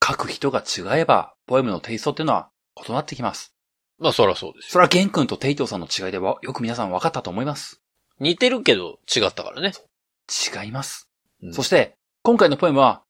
[0.05, 2.49] 書く人が違えば、ポエムのテイストっていうのは
[2.88, 3.53] 異なってきます。
[3.99, 4.69] まあそらそうですよ。
[4.71, 7.81] それはゲン君とテイトーさんの違いでは、よく皆さん分かったと思います。
[8.19, 9.73] 似てるけど違ったからね。
[10.28, 11.10] 違います。
[11.42, 13.04] うんそして、今回のポエムは、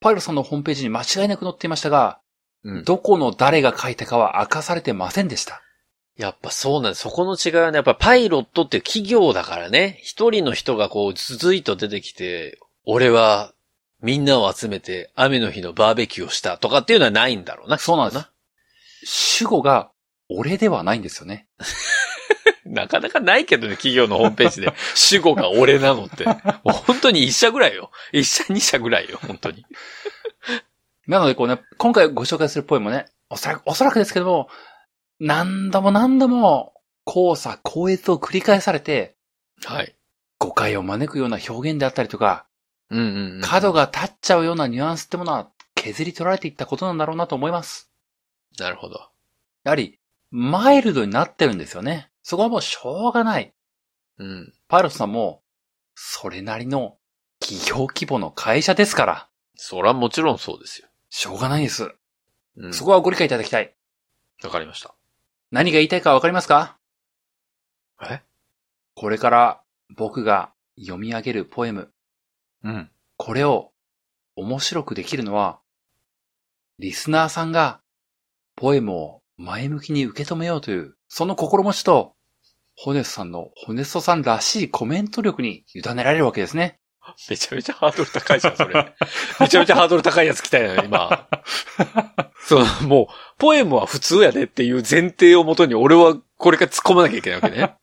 [0.00, 2.20] パイロさんのホームページに間違いなく載っていましたが、
[2.64, 5.62] うんどこの誰が書いたかは明かされてませんでした。
[6.16, 7.02] やっぱそうなんです。
[7.02, 13.52] そこの違いはね、やっぱパイロットっていう企業だからね、一人の人がこう、続いと出てきて、俺は
[14.02, 17.78] みんなを集めて雨の日のバーベキューをしたとかっていうのはないんだろうな。
[17.78, 18.26] そうなんです。
[19.04, 19.90] 主語が
[20.28, 21.46] 俺ではないんですよね。
[22.72, 24.72] なかなかないけどね、企業のホームページで。
[24.96, 26.24] 主語が俺なのって。
[26.64, 27.90] 本当に一社ぐらいよ。
[28.12, 29.66] 一社二社ぐらいよ、本当に。
[31.06, 34.48] なのでこうね、今回ご紹介するポエムもね、おそらく、おそらくですけども、
[35.20, 36.72] 何度も何度も、
[37.06, 39.16] 交差、高越を繰り返されて、
[39.64, 39.94] はい。
[40.38, 42.46] 誤解を招くような表現であったりとか、
[42.88, 43.06] うんうん、
[43.36, 43.40] うん。
[43.42, 47.90] 角が立っちゃうようなニュアンスってものは削り取られていったことなんだろうなと思います。
[48.58, 49.10] なるほど。
[49.64, 49.98] やはり、
[50.30, 52.11] マイルドになってるんですよね。
[52.22, 53.52] そこはもうしょうがない。
[54.18, 54.54] うん。
[54.68, 55.42] パイロットさんも、
[55.94, 56.96] それなりの
[57.40, 60.88] 企業規模の会社ですから、そらもちろんそうですよ。
[61.10, 61.92] しょうがないです。
[62.56, 62.72] うん。
[62.72, 63.74] そこはご理解いただきたい。
[64.42, 64.94] わかりました。
[65.50, 66.78] 何が言いたいかわかりますか？
[68.02, 68.22] え？
[68.94, 69.62] これから
[69.94, 71.92] 僕が読み上げるポエム、
[72.64, 72.90] うん。
[73.16, 73.72] これを
[74.36, 75.60] 面白くできるのは、
[76.78, 77.80] リスナーさんが
[78.56, 82.14] ポエムを前向きに受け止めようという、その心持ちと、
[82.74, 86.78] ホネスさんのホネストさんらしいコメント力に委ねられるわけですね。
[87.28, 88.74] めちゃめちゃハードル高いじゃん、それ。
[89.40, 91.28] めちゃめちゃハードル高いやつ来たよ、今。
[92.46, 97.76] そう、もう、ポエムは普通やでっていう前提をもとに俺はこれから突っ込まなきゃいけないわけね。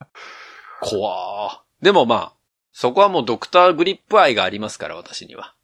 [0.81, 1.59] 怖ー。
[1.81, 2.33] でもまあ、
[2.71, 5.55] そこはもうドクターグリップ愛がありますから、私には。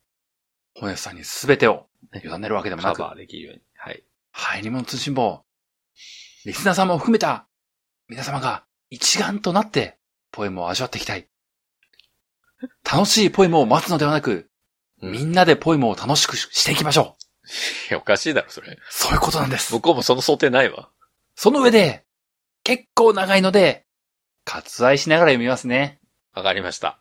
[0.73, 3.61] ホネスさんに全てを委ねるわけでもなく、カバーできるように。
[3.77, 4.03] はい。
[4.31, 5.44] 入り物通信簿、
[6.45, 7.47] リスナーさんも含めた
[8.07, 9.97] 皆様が一丸となって
[10.31, 11.27] ポエムを味わっていきたい。
[12.83, 14.49] 楽しいポエムを待つのではなく、
[15.01, 17.91] うんみんなでポエムを楽しくしていきましょう。
[17.91, 18.77] いや、おかしいだろ、それ。
[18.89, 19.73] そういうことなんです。
[19.73, 20.89] 向こうもその想定ないわ。
[21.35, 22.05] その上で、
[22.63, 23.85] 結構長いので、
[24.45, 25.99] 割愛しながら読みますね。
[26.33, 26.99] わかりました。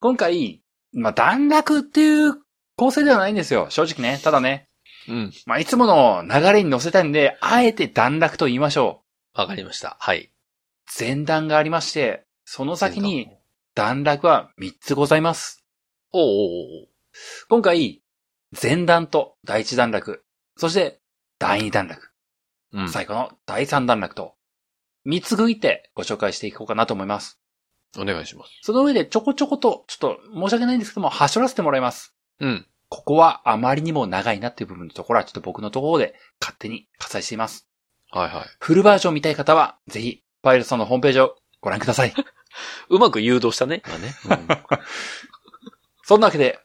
[0.00, 2.34] 今回、まあ、段落っていう
[2.76, 3.68] 構成ではないんですよ。
[3.70, 4.20] 正直ね。
[4.22, 4.68] ただね。
[5.08, 5.32] うん。
[5.46, 9.02] まあ、いつもの流れに乗せたいんで、あえて段落と言いましょ
[9.36, 9.40] う。
[9.40, 9.96] わかりました。
[10.00, 10.32] はい。
[10.98, 13.28] 前段がありまして、その先に
[13.74, 15.64] 段落は3つございます。
[16.12, 16.88] おうおうおう
[17.48, 18.02] 今回、
[18.60, 20.24] 前段と第1段落、
[20.56, 21.00] そして
[21.38, 22.10] 第2段落、
[22.72, 22.88] うん。
[22.90, 24.34] 最後の第3段落と、
[25.06, 27.40] 3つ区切ってご紹介していこうかなと思います。
[27.98, 28.50] お願いします。
[28.62, 32.14] その上でちょこちょこと、ちょっと申し訳ないんですけども、端折らせてもらいます。
[32.40, 32.66] うん。
[32.94, 37.66] ここはあまりにも長いなっていう部分のところはちょっと僕のところで勝手に割愛しています。
[38.10, 38.44] はいはい。
[38.60, 42.12] フルバージョン見たい方は、ぜひ、パイロットさんのホームページをご覧ください。
[42.90, 43.80] うまく誘導したね。
[43.88, 44.14] 今ね。
[46.04, 46.60] そんなわけで、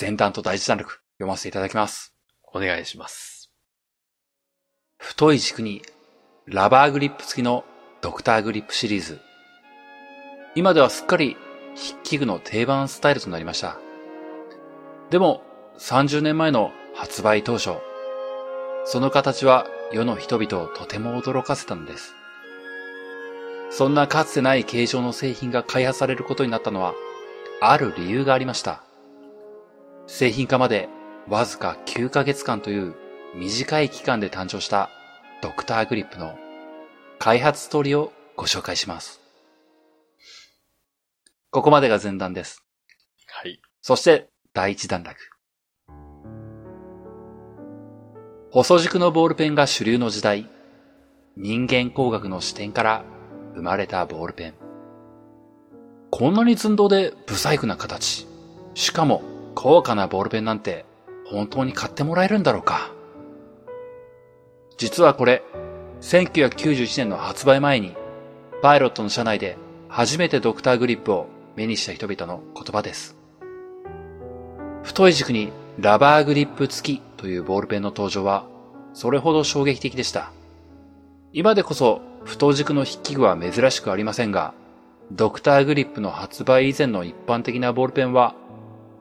[0.00, 2.14] 前段と第一段落読ませていただきます。
[2.52, 3.50] お願いします。
[4.96, 5.82] 太い軸に
[6.46, 7.64] ラバーグリップ付きの
[8.00, 9.20] ドクターグリップシリーズ。
[10.54, 11.36] 今ではすっかり
[11.74, 13.76] 筆記具の定番スタイルとなりました。
[15.10, 15.42] でも
[15.78, 17.78] 30年前の発売当初、
[18.84, 22.14] その形は世の人々をとても驚かせたのです。
[23.70, 26.94] そんなかつてない形状の製品が開発されることになったのは、
[27.60, 28.84] ある理由がありました。
[30.06, 30.88] 製品化まで
[31.28, 32.94] わずか9ヶ月間という
[33.34, 34.90] 短い期間で誕生した
[35.42, 36.38] ドクターグリップの
[37.18, 39.20] 開発ストーリーをご紹介します。
[41.50, 42.62] ここまでが前段です。
[43.26, 43.60] はい。
[43.80, 45.33] そして第一段落。
[48.54, 50.48] 細軸のボールペンが主流の時代、
[51.36, 53.04] 人間工学の視点から
[53.56, 54.54] 生まれたボールペン。
[56.12, 58.28] こんなに寸胴で不細工な形。
[58.74, 59.24] しかも
[59.56, 60.84] 高価なボールペンなんて
[61.26, 62.92] 本当に買ってもらえるんだろうか
[64.78, 65.42] 実はこれ、
[66.00, 67.96] 1991年の発売前に、
[68.62, 73.16] パイロットの車内で初めてドクターグリップを目にした人々の言葉です。
[74.84, 78.44] 太い軸にラバーグリップ付きというボールペンの登場は、
[78.92, 80.30] それほど衝撃的でした。
[81.32, 84.52] 今でこそ太軸の筆記具は珍しくありませんが、
[85.10, 88.34] ドクターグリップの発売以前の一般的なボールペンは、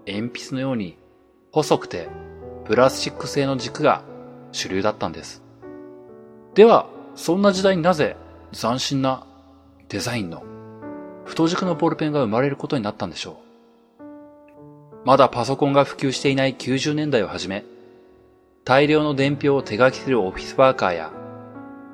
[0.07, 0.97] 鉛筆のように
[1.51, 2.07] 細くて
[2.63, 4.03] プラスチック製の軸が
[4.53, 5.43] 主流だったんです。
[6.55, 8.15] では、そんな時代になぜ
[8.53, 9.27] 斬新な
[9.89, 10.43] デザインの
[11.25, 13.41] 太軸のボールペンが生まれることになったんでしょ
[13.99, 14.03] う
[15.03, 17.65] まだパソコンが普及していない90年代をはじめ、
[18.65, 21.11] 大量の伝票を手書きするオフィスワーカーや、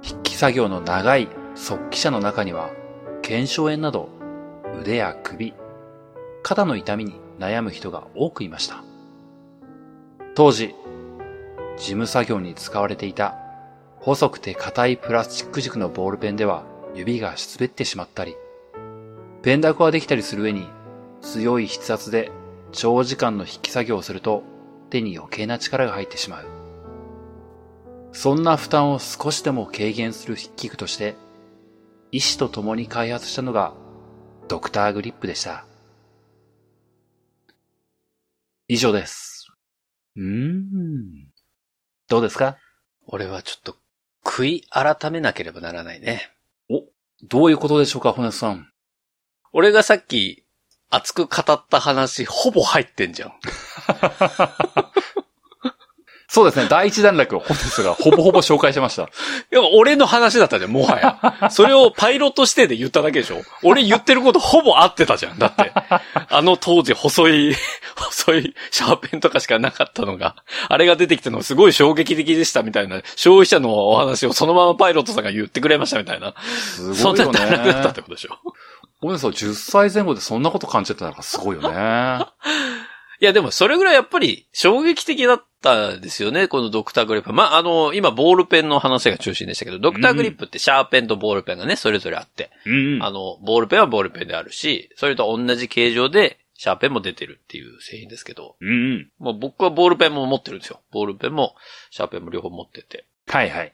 [0.04, 2.70] 筆記作業の長い速記者の中には、
[3.24, 4.10] 腱鞘炎など
[4.80, 5.56] 腕や首、
[6.44, 8.84] 肩の痛みに悩む人が多くいました。
[10.36, 10.76] 当時、
[11.78, 13.36] 事務作業に使われていた
[14.00, 18.36] 細くて硬いプラスチック軸のボールペンでは指が滑ってしまったり、
[19.42, 20.68] ペンダコができたりする上に
[21.22, 22.32] 強い筆圧で
[22.72, 24.44] 長時間の筆記作業をすると
[24.92, 26.59] 手に余計な力が入ってしまう。
[28.12, 31.16] そんな負担を少しでも軽減する筆記具として、
[32.12, 33.74] 医師と共に開発したのが
[34.48, 35.66] ドクターグリップでした。
[38.68, 39.48] 以上です。
[40.16, 41.30] うーん。
[42.08, 42.58] どうですか？
[43.06, 43.76] 俺はちょっと、
[44.24, 46.32] 悔い改めなければならないね。
[47.24, 48.72] どういうことでしょうか、骨さん。
[49.52, 50.46] 俺がさっき、
[50.90, 53.34] 熱く語った話、ほぼ入ってんじゃん。
[56.32, 59.04] そうですね、第一段落を本日がほぼほぼ紹介しました。
[59.52, 61.00] いや、俺の話だったじゃん、もは
[61.42, 61.50] や。
[61.50, 65.40] それをパイロット視点で言っただけでしょ俺言ってることほぼ合ってたじゃん。
[65.40, 65.74] だって。
[66.30, 67.56] あの当時細い、
[67.96, 70.36] 細いシャーペンとかしかなかったのが、
[70.68, 76.36] あれが出てきたのすごい衝撃的でしたみたいな、消費者のお話をそのままパイロットさんが言ってくれましたみたいな。
[76.44, 78.02] すそんなごいよ段落だったっねて。
[78.02, 78.38] ことでしょ
[79.02, 82.26] 骨さん10歳前後でそんなこと感じてたのがすごいよね。
[83.22, 87.34] いや、でもそれぐらいやっぱり衝撃的だったですよね、このドクターグリップ。
[87.34, 99.12] まあ、あの、今ボールペンの話が中心でしたけど、ドクターグリップってシャーペンとボールペンがね、それぞれあって、うんあの、ボールペンはボールペンであるし、それと同じ形状でシャーペンも出てるっていう製品ですけど、うんうん。
[99.20, 100.80] もう僕はボールペンも持ってるんですよ。
[100.92, 101.56] ボールペンも
[101.90, 103.74] シャーペンも両方持ってて、はいはい。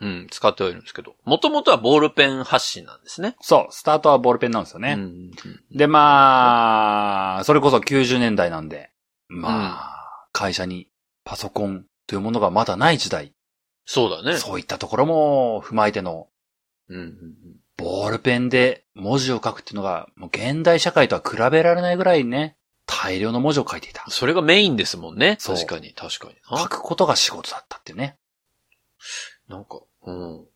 [0.00, 3.36] うん、使ってはいるんですけど、もともとはボールペン発信なんですね。
[3.40, 4.94] そう、スタートはボールペンなんですよね。
[4.94, 5.30] うん
[5.70, 8.90] で、まあ、それこそ90年代なんで、
[9.28, 10.88] まあ、会社に
[11.24, 13.34] パソコンというものがまだない時代、
[13.84, 14.38] そうだね。
[14.38, 16.28] そういったところも踏まえての
[16.88, 17.34] うんうんうん
[17.76, 24.04] ボールペンで文字を書くっていうのが、もう現代社会とは比べられないぐらいね、大量の文字を書いていた。
[24.10, 25.38] それがメインですもんね。
[25.42, 26.68] 確かに、確かに書な。
[26.68, 28.18] くことが仕事だったっていうね。
[29.48, 30.46] なんか、うん。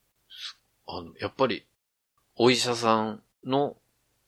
[0.87, 1.65] あの、やっぱり、
[2.37, 3.77] お医者さんの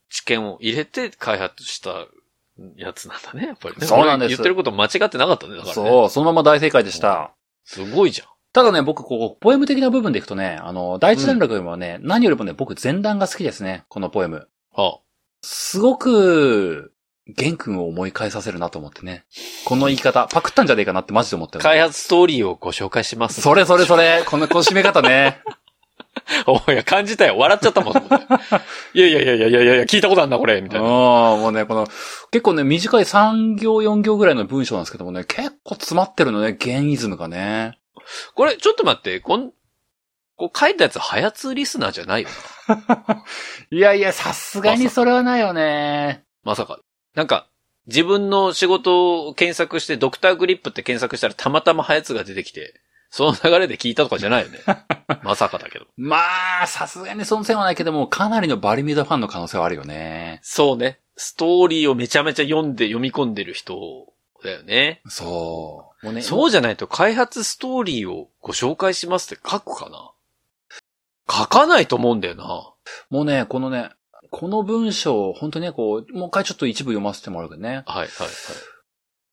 [0.09, 2.07] 知見を入れて開発した
[2.77, 3.87] やつなんだね、やっぱりね。
[3.87, 5.73] そうなんです俺言ってること間違ってなかったね、だからね。
[5.73, 7.33] そう、そのまま大正解でした。
[7.65, 8.29] すごいじゃん。
[8.53, 14.49] ただね、僕、こう、ポエム的な部分でいくとね、あの、第一段落よりもね、何よりもね、僕前段が好きですね、このポエム。
[14.73, 15.01] は
[15.43, 16.93] すごく、
[17.29, 19.25] 玄君を思い返させるなと思ってね。
[19.65, 21.79] この言い方、パクったんじゃねえかなってマジで思ったあ、よ、ね。
[21.79, 23.41] 開発ストーリーをご紹介します。
[23.41, 25.43] それそれそれ、この、この締め方ね。
[26.47, 27.37] おいや、感じたよ。
[27.39, 27.95] 笑っちゃったもん。
[28.95, 30.87] いやいやいやいやいやいや、聞いたことあんな、これ、みうん、たいな。
[30.87, 31.87] もうね、この、
[32.31, 37.79] 結構ね、短い3行4行ぐらいの文章なんですけどもね、結構詰まってるのね、ゲンイズムがね。
[38.35, 39.51] これ、ちょっと待って、こん、
[40.37, 42.29] こう書いたやつ、ハヤツーリスナーじゃないよ
[42.69, 43.25] な。
[43.71, 46.25] いやいや、さすがにそれはないよね。
[46.45, 46.79] まさか。
[47.17, 47.49] なんか、
[47.87, 52.79] 自分の仕事を検索して、ドクターグリップって検索したらたまたまハヤツが出てきて、
[53.11, 54.59] その流れで聞いたとかじゃないよね。
[55.25, 55.87] まさかだけど。
[55.97, 56.19] ま
[56.63, 60.41] あ、さすがにその線はないけども、かなりのバリミューダファンの可能性はあるよね。
[60.43, 61.01] そうね。
[61.17, 64.13] ストーリーをめちゃめちゃ読んで読み込んでる人
[64.45, 65.01] だよね。
[65.09, 66.05] そう。
[66.05, 70.13] もうね、そうじゃないと開発ストーリーをご紹介しますって書くかな
[71.31, 72.75] 書かないと思うんだよな。
[73.09, 73.91] もうね、このね、
[74.39, 77.69] この文章、本当にね、こう、もう一回ちょっと一部読ませてもらうけどね。
[77.71, 78.09] はい、はい、はい。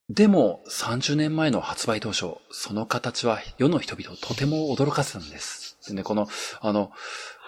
[0.08, 5.78] でも、30年前の発売当初、その形は世の人々をとても驚かせたんです。
[5.90, 6.30] でね、この、
[6.62, 6.90] あの、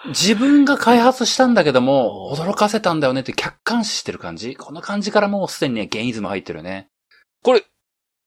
[0.08, 6.90] 自分が開発したんだけども、驚かせたんだよねって客観視してる感じこの感じからもうすでにね、ゲンイズム入ってるね。
[7.42, 7.64] これ、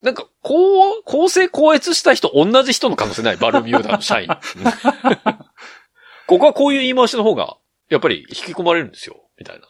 [0.02, 3.38] なんか、こう、公正高越した人、同じ人の可能性ない？
[3.38, 4.28] バルミューダの社員。
[6.26, 7.58] ここはこういう言い回しの方が、
[7.90, 9.68] やっぱり引き込まれるんですよ、みたいな。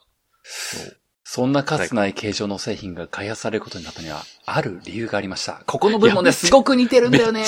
[1.23, 5.63] そんなかつない形状の製品が開発されることになったには、ある理由がありました。
[5.65, 7.45] ここの部分もね、すごく似てるんだよね。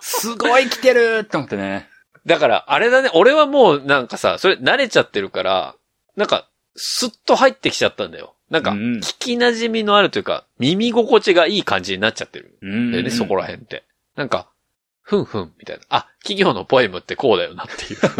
[0.00, 1.88] すごい来てるって思ってね。
[2.26, 5.76] だから、あれだね、俺はもうなんかさ、それ慣れちゃってるから、
[6.16, 8.34] なんか、スッと入ってきちゃったんだよ。
[8.50, 12.58] なんか、うん聞き馴染みのあるというか、耳心地がいい感じになっちゃってる。
[12.62, 13.84] うんだよね、そこら辺って。
[14.16, 14.48] なんか、
[15.08, 15.82] ふんふん、みたいな。
[15.88, 18.00] あ、企業のポエムってこうだよなっていう。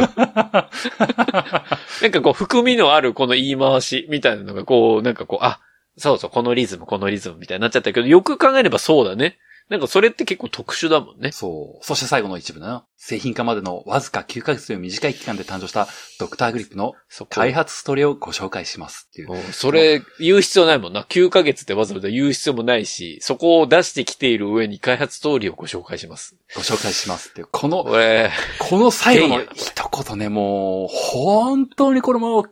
[2.01, 5.61] なんかこう、含みのあるこの言い回しみたいなのがこう、なんかこう、あ、
[5.99, 9.37] そうそう、このリズム、このリズムみたいになっちゃったけど、よく考えればそうだね。
[9.69, 11.31] なんかそれって結構特殊だもんね。
[11.31, 11.85] そう。
[11.85, 16.95] そして最後の一部の製品化までのわずか9ヶ月という短い期間で誕生したドクターグリップの
[17.29, 19.33] 開発ストーリーをご紹介しますっていう。
[19.33, 21.03] うんそれ、言う必要ないもんな。
[21.03, 26.37] 9ヶ月ってわざわざ言う必要もないし、そこを出してきている上に開発ストーリーをご紹介します。
[26.55, 27.49] ご紹介しますっていう。
[27.51, 32.45] この、これ、この最後の一言ね、もう、本当にこれもう、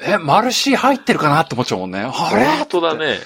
[0.00, 2.00] え、マルシー入ってるかなって思っちゃうもんね。
[2.00, 2.46] あれ？
[2.46, 3.18] 本当だね。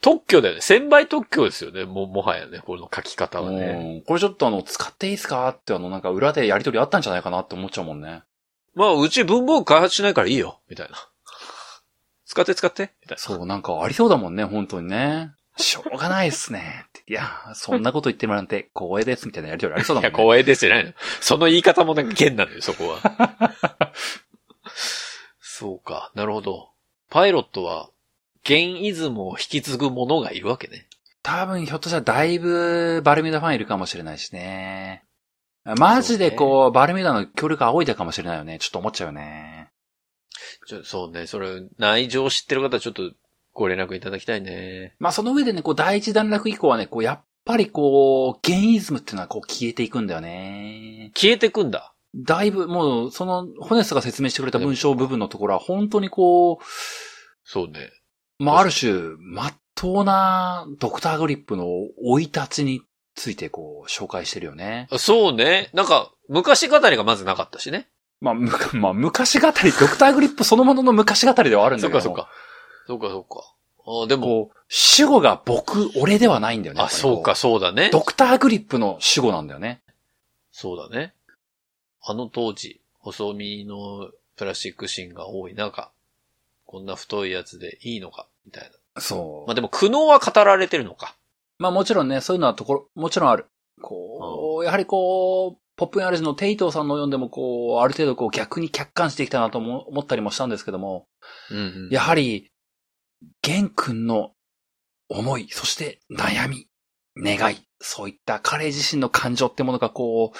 [0.00, 0.60] 特許だよね。
[0.60, 1.84] 千倍特許ですよね。
[1.84, 2.60] も、もはやね。
[2.60, 3.66] この書き方はね。
[3.66, 8.22] うんこれちょっとあの、使っていいですかってあの、なんか裏でやりとりあったんじゃないかなって思っちゃうもんね。
[8.74, 10.60] まあ、うち文房具開発しないからいいよ。
[10.68, 10.96] みたいな。
[12.26, 12.92] 使って使って。
[13.02, 13.18] みたいな。
[13.18, 15.32] そう、なんかありそうだもんね、本当にね。
[15.56, 16.86] しょうがないっすね。
[17.08, 20.24] いや、そんなこと言ってもらって光栄です、みたいなやりとりありそうだいや、もんね。
[20.24, 20.92] 光栄ですじゃないの。
[21.20, 23.92] その言い方もなんか剣なのよ、そこは。
[25.40, 26.12] そうか。
[26.14, 26.70] なるほど。
[27.10, 27.90] パイロットは、
[28.48, 30.86] ゲンイズムを引き継ぐ者がいるわけね。
[31.22, 35.04] 多分ひょっとしたらだいぶバルミューダファンいるかもしれないしね。
[35.76, 38.58] マジでこう、バルミューダの協力仰いだかもしれないよね。
[38.58, 39.70] ちょっと思っちゃうよね。
[40.66, 41.26] ちょそうね。
[41.26, 43.12] それ、内情を知ってる方はちょっと
[43.52, 44.94] ご連絡いただきたいね。
[44.98, 51.12] まあその上でね、こう第一段落以降はね、こうやっぱりこう、ゲンイズムっていうのはこう消えていくんだよね。
[51.14, 51.92] 消えてくんだ。
[52.16, 56.58] だいぶ、もう、その、ホネスが説明してくれた文章部分のところは、本当にこ
[57.44, 57.90] そうね。
[58.38, 61.66] う、まあ、ある種、まっとうな、ドクターグリップの
[62.02, 62.82] 生い立ちに
[63.14, 64.88] ついて、こう、紹介してるよね。
[64.98, 65.70] そうね。
[65.72, 67.88] なんか、昔語りがまずなかったしね。
[68.20, 72.00] まあ、むか、まあ、昔語り、ドクターグリップそのものの昔語りではあるんだけど。
[72.00, 72.26] そっかそっ。
[72.26, 72.30] か。
[72.86, 73.54] そっかそっか。
[74.02, 76.80] あでも、主語が僕、俺ではないんだよね。
[76.80, 77.88] やあ、そうか、そうだね。
[77.90, 79.80] ドクターグリップの主語なんだよね。
[80.52, 81.14] そうだね。
[82.02, 85.90] あの当時、細身のプラスチック芯が多い中、
[86.68, 89.00] こんな太いやつでいいのか、みたいな。
[89.00, 89.46] そう。
[89.46, 91.16] まあでも苦悩は語られてるのか。
[91.58, 93.46] まあもちろんね、そういうのはところ、もちろんある。
[93.80, 101.06] こう、やはりこう、ポップンアレジのテイトーさんの読んでもこう、ある程度こう逆に客観してきたなと思思ったりもしたんですけども、
[101.50, 101.88] うんうん。
[101.90, 102.50] やはり、
[103.40, 104.32] ゲン君の
[105.08, 106.66] 思い、そして悩み、
[107.16, 110.38] 願い、そういった彼自身の感情ってものがこう、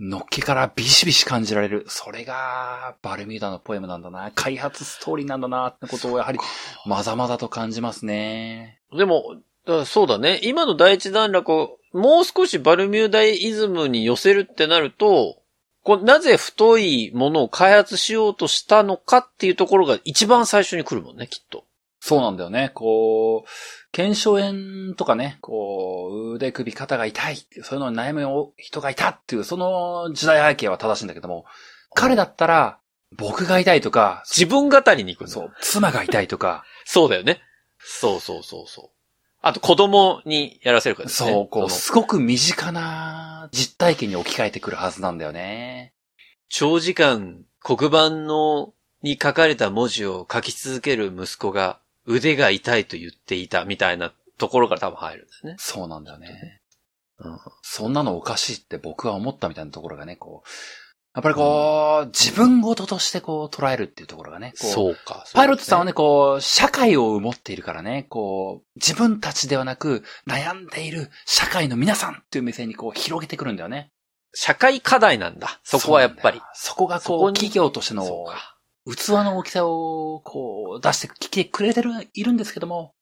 [0.00, 1.84] のっけからビシビシ感じられる。
[1.88, 4.32] それが、バルミューダのポエムなんだな。
[4.34, 6.38] 開発ストーリーなんだな、ってことをやはり、
[6.84, 8.80] まざまざと感じますね。
[8.96, 9.36] でも、
[9.66, 10.40] だそうだね。
[10.42, 15.38] 今の第一段落を、もう少しバルミューダイズムに寄せるってなると、
[15.84, 21.64] こうなぜ太いものを開発しようとしたのかっていうところが一番最初に来るもんね、きっと。
[22.06, 22.70] そうなんだよね。
[22.74, 23.48] こう、
[23.90, 31.46] 腱鞘炎とかね、こう、腕首肩が痛いっていう、そういうのに悩む人がいたっていう、その時代背景は正しいんだけども、
[31.94, 32.78] 彼だったら、
[33.16, 36.66] 僕が痛いとか、自分語りに行くそう、妻が痛いとか。
[36.84, 37.40] そうだよね。
[37.78, 38.90] そうそうそうそう。
[39.40, 41.10] あと子供にやらせるからね。
[41.14, 45.94] そう、こう、すごく身近な実体験に置き換えてくるはずなんだよね。
[46.50, 55.56] 長時間黒板のに書かれた文字を書き続ける息子が腕が痛いと言っていたみたいなところから多分入るんですね。
[55.58, 56.60] そうなんだよね。
[57.18, 60.48] うん、そんなのおかしいって僕は思ったみたいなところがね、こう、
[61.14, 64.52] やっぱりこう、うん、自分ごととしてこう捉えるっていうところがね。
[64.54, 73.92] うそうか、ね、パイロットさんはね、こう、社会を持っているからね、こう、自分たちではなく悩んでいる社会の皆さんっていう目線にこう広げてくるんだよね。
[74.34, 75.60] 社会課題なんだ。
[75.62, 76.40] そこはやっぱり。
[76.54, 78.26] そこがこう、企業としての
[78.86, 82.94] 器の大きさを、こう、出してきてくれてる、いるんですけども、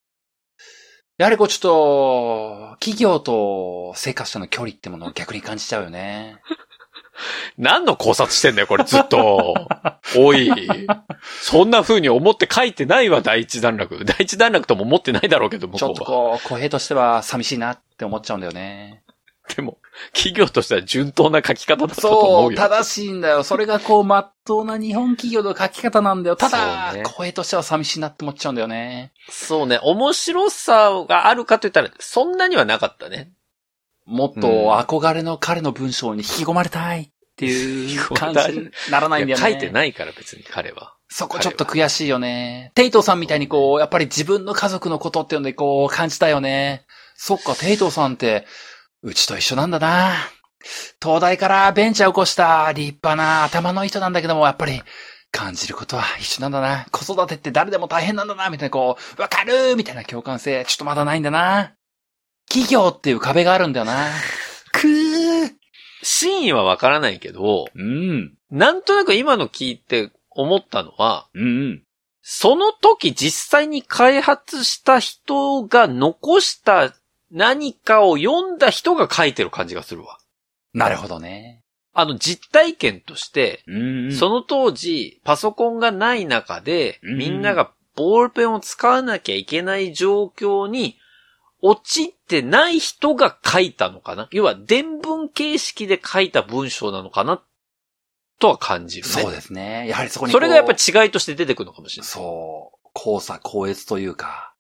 [1.19, 6.41] やはりこうちょっと、企業と生活者の距離ってものを逆に感じちゃうよね。
[7.59, 9.55] 何の考察してんだよ、これずっと。
[10.17, 10.51] おい。
[11.43, 14.05] そんな風に思って書いてないわ、第一段落。
[14.05, 19.02] 第一段落とも思ってないだろうけど、ちょっとこう、小平としては寂しいなって思っちゃうんだよね。
[19.57, 19.79] でも、
[20.13, 22.59] 企業としては順当な書き方だと思うよ。
[22.59, 23.43] そう、正しいんだよ。
[23.45, 26.37] それがこう、まっとうな日本企業の書き方なんだよ。
[26.37, 29.13] ただ、ね、声としては寂しいなって思っちゃうんだよね。
[29.29, 33.33] そうね、面白さがあるかと言ったら、そんなにはなかったね。
[34.05, 39.43] もっと憧れの彼の文章に引き込まれたいっていう感じにならないんだよね。
[39.43, 40.95] 書いてないから別に彼は。
[41.09, 42.73] そこちょっと悔しいよね。
[42.75, 46.87] テイトーさんみたいにこう、やっぱり自分の家族のことっていうのでこう感じたよね。
[47.15, 48.47] そっか、テイトーさんって、
[49.03, 50.15] うちと一緒なんだな。
[51.03, 54.81] 東大からベンチャー起こした立派な頭のいい人なんだけども、やっぱり
[55.33, 56.87] 感じることは一緒なんだな。
[56.93, 61.75] 子育てって誰でも大変なんだな、みたいなこう、わかるみたいな共感性、ちょっとまだないんだな。
[62.49, 64.09] 企業っていう壁があるんだよな。
[64.73, 65.53] くー。
[66.05, 68.35] 真意はわからないけど、うん。
[68.51, 71.83] なんとなく今の聞いて思ったのは、うん、うん。
[72.21, 76.95] その時実際に開発した人が残した
[77.33, 80.19] 何かを読んだ人が書いてる感じがするわ。
[80.75, 81.63] なるほどね。
[81.95, 90.97] あの実体験として、うんうん、その当時パソコンがない中で、うんうん、みんながボールペンを使わなきゃいけない状況に
[91.61, 94.29] 陥ってない人が書いたのかな？
[94.31, 97.43] 要は伝文形式で書いた文章なのかな？
[98.39, 99.13] とは感じるね。
[99.13, 99.87] そうですね。
[99.87, 102.09] やはりそこにそれがやっぱり違いとして出てくるのかもしれない。
[102.09, 102.89] そう。
[102.97, 104.55] 交差、交越というか。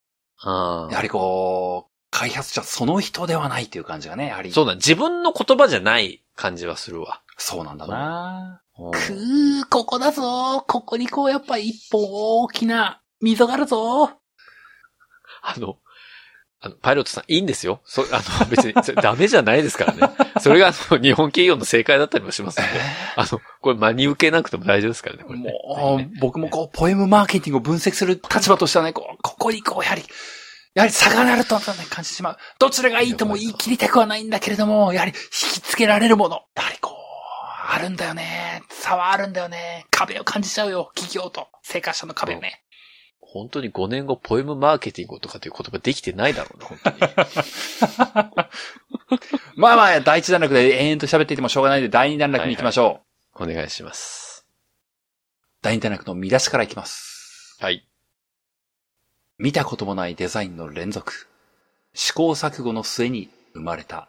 [0.44, 0.50] うん。
[0.90, 4.52] やはりこう、開発者その人ではないっていう感じがね、やはり。
[4.52, 7.22] そうだ、自分の言葉じゃない感じはするわ。
[7.38, 8.60] そうなんだな。
[8.76, 10.62] くー、ここだぞ。
[10.68, 14.10] ここにこうやっぱ一本大きな溝があるぞ。
[15.42, 15.78] あの、
[16.60, 17.80] あの、パイロットさん、いいんですよ。
[17.86, 20.14] そ、 あの、別に、ダメじゃないですからね。
[20.38, 22.72] それが、あの、日本企業の正解だったりもしますので、
[23.16, 30.04] あの、これ真に受けなくても大丈夫ですからね、これ、ね、もう、僕もこう、ポエムマーケティングを分析する立場としてはね、こう、ここにこう、やはり、
[30.74, 32.36] やはり差がなると、ね、感じてしまう。
[32.58, 35.18] どちらがいいとも言い切りたくはないんだけれども、やはり引
[35.54, 36.42] きつけられるもの。
[36.54, 36.94] やはりこう、
[37.74, 38.62] あるんだよね。
[38.70, 39.86] 差はあるんだよね。
[39.90, 40.90] 壁を感じちゃうよ。
[40.94, 42.62] 企業と生活者の壁をね。
[43.20, 46.98] 本当に5年後、ポエムマーケティングとかっていう言葉できてないだろうな、本当に。
[49.56, 52.86] まあまあ、第一段落で延々と喋っていてもしょうがないんで、第二段落に行きましょう。
[53.42, 54.46] はいはい、お願いします。
[55.62, 57.56] 第二段落の見出しからいきます。
[57.60, 57.86] はい。
[59.42, 61.28] 見たこともないデザインの連続。
[61.94, 64.08] 試行錯誤の末に生まれた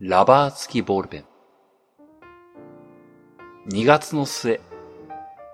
[0.00, 1.24] ラバー付きボールペン。
[3.70, 4.60] 2月の末、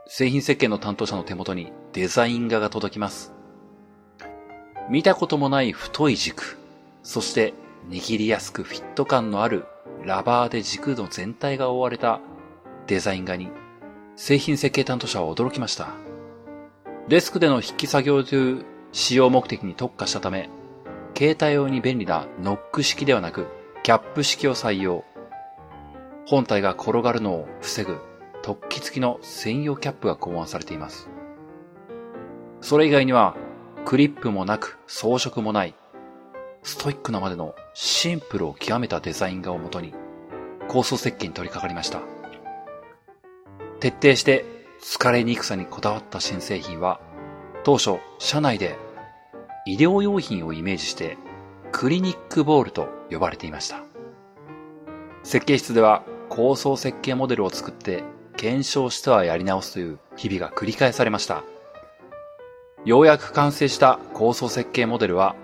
[0.09, 3.33] 製品設計の担当者の手元にデザイン画が届きます。
[4.91, 6.59] 見たこともない太い軸、
[7.05, 7.55] そして
[7.91, 9.67] 握りやすくフィット感のある
[10.05, 12.21] ラバーで軸の全体が覆われた
[12.89, 13.51] デザイン画に
[14.17, 15.91] 製品設計担当者は驚きました。
[17.07, 20.49] デスクでの筆記作業中、使用目的に特化したため、
[21.17, 23.47] 携帯用に便利なノック式ではなく、
[23.83, 25.05] キャップ式を採用。
[26.27, 27.99] 本体が転がるのを防ぐ
[28.43, 31.09] 突起付きの専用キャップが考案されています。
[32.61, 33.37] それ以外には、
[33.85, 35.75] クリップもなく装飾もない、
[36.63, 39.95] ストイックなまでのシンプルを極めたデザイン画をもとに、
[40.69, 42.01] 構想設計に取り掛かりました。
[43.81, 44.45] 徹底して
[44.81, 47.01] 疲れにくさにこだわった新製品は、
[47.65, 48.77] 当初、社内で
[49.65, 51.17] 医療用品をイメージして、
[51.71, 53.83] クリニックボールと呼ばれていました。
[55.23, 58.03] 設計室では構想設計モデルを作って
[58.37, 61.45] 検証してはやり直すという日々が繰り返されました。
[62.85, 65.37] ようやく完成した構想設計モデルは、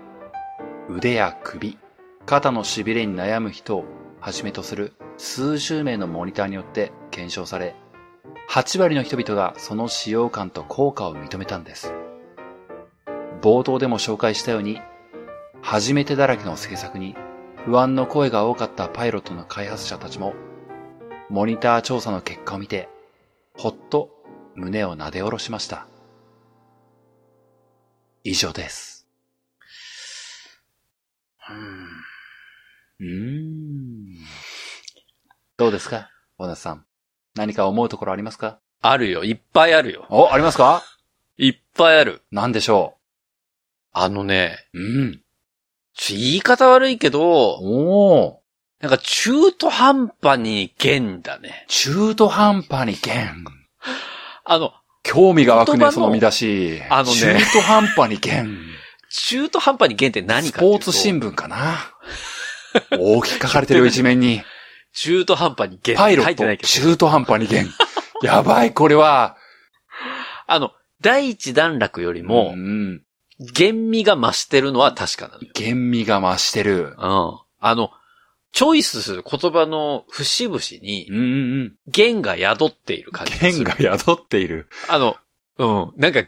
[0.89, 1.77] 腕や首、
[2.25, 3.85] 肩の痺れに悩む人を
[4.19, 7.75] はじめとする数十名のモニターによって検証され、
[8.49, 11.93] 8割の人々がその使用感と効果を認めたんです。
[13.41, 14.81] 冒頭でも紹介したように、
[15.61, 17.15] 初めてだらけの制作に
[17.65, 20.33] 不安の声が多かったパイロットの開発者たちも、
[21.29, 22.89] モニター調査の結果を見て、
[23.57, 24.09] ほっと
[24.55, 25.87] 胸をなで下ろしました。
[28.23, 29.07] 以上です。
[32.99, 34.15] うーん。
[35.57, 36.09] どうですか？
[36.37, 36.85] 小田さん。
[37.35, 38.59] 何か思うところありますか？
[38.81, 39.23] あるよ。
[39.23, 40.05] いっぱいあるよ。
[40.09, 40.83] お、ありますか？
[41.37, 42.21] いっぱいある。
[42.31, 42.97] 何でしょ
[43.91, 45.21] あのね、ううん。
[45.95, 48.83] ちょ言い方悪いけど、おー。
[48.83, 51.65] なんか中途半端に弦だね。
[51.67, 53.43] 中途半端に弦。
[54.45, 54.71] あの、
[55.03, 56.81] 興味が湧くね、その見出し。
[56.89, 58.57] あのね中途半端に弦。
[59.11, 61.77] 中途半端に弦って何スかっていうとポーツ新聞かな。
[62.97, 64.41] 大きく書かれてるよ一面に。
[64.93, 66.67] 中途半端に弦パイロット、書いてないけど。
[66.67, 67.67] 中途半端に弦。
[68.21, 69.37] やばい、これは。
[70.47, 70.71] あの、
[71.01, 73.03] 第一段落よりもう、ん。
[73.39, 75.49] 厳味が増してるのは確かなのよ。
[75.53, 76.83] 厳味が増してる。
[76.83, 76.95] うん。
[76.97, 77.91] あの、
[78.51, 81.25] チョイスする言葉の節々にうん、うんう
[81.65, 81.73] ん。
[81.87, 83.65] 弦が宿っている感じがする。
[83.65, 84.67] 弦が宿っている。
[84.89, 85.15] あの、
[85.57, 85.93] うん。
[85.97, 86.23] なんか、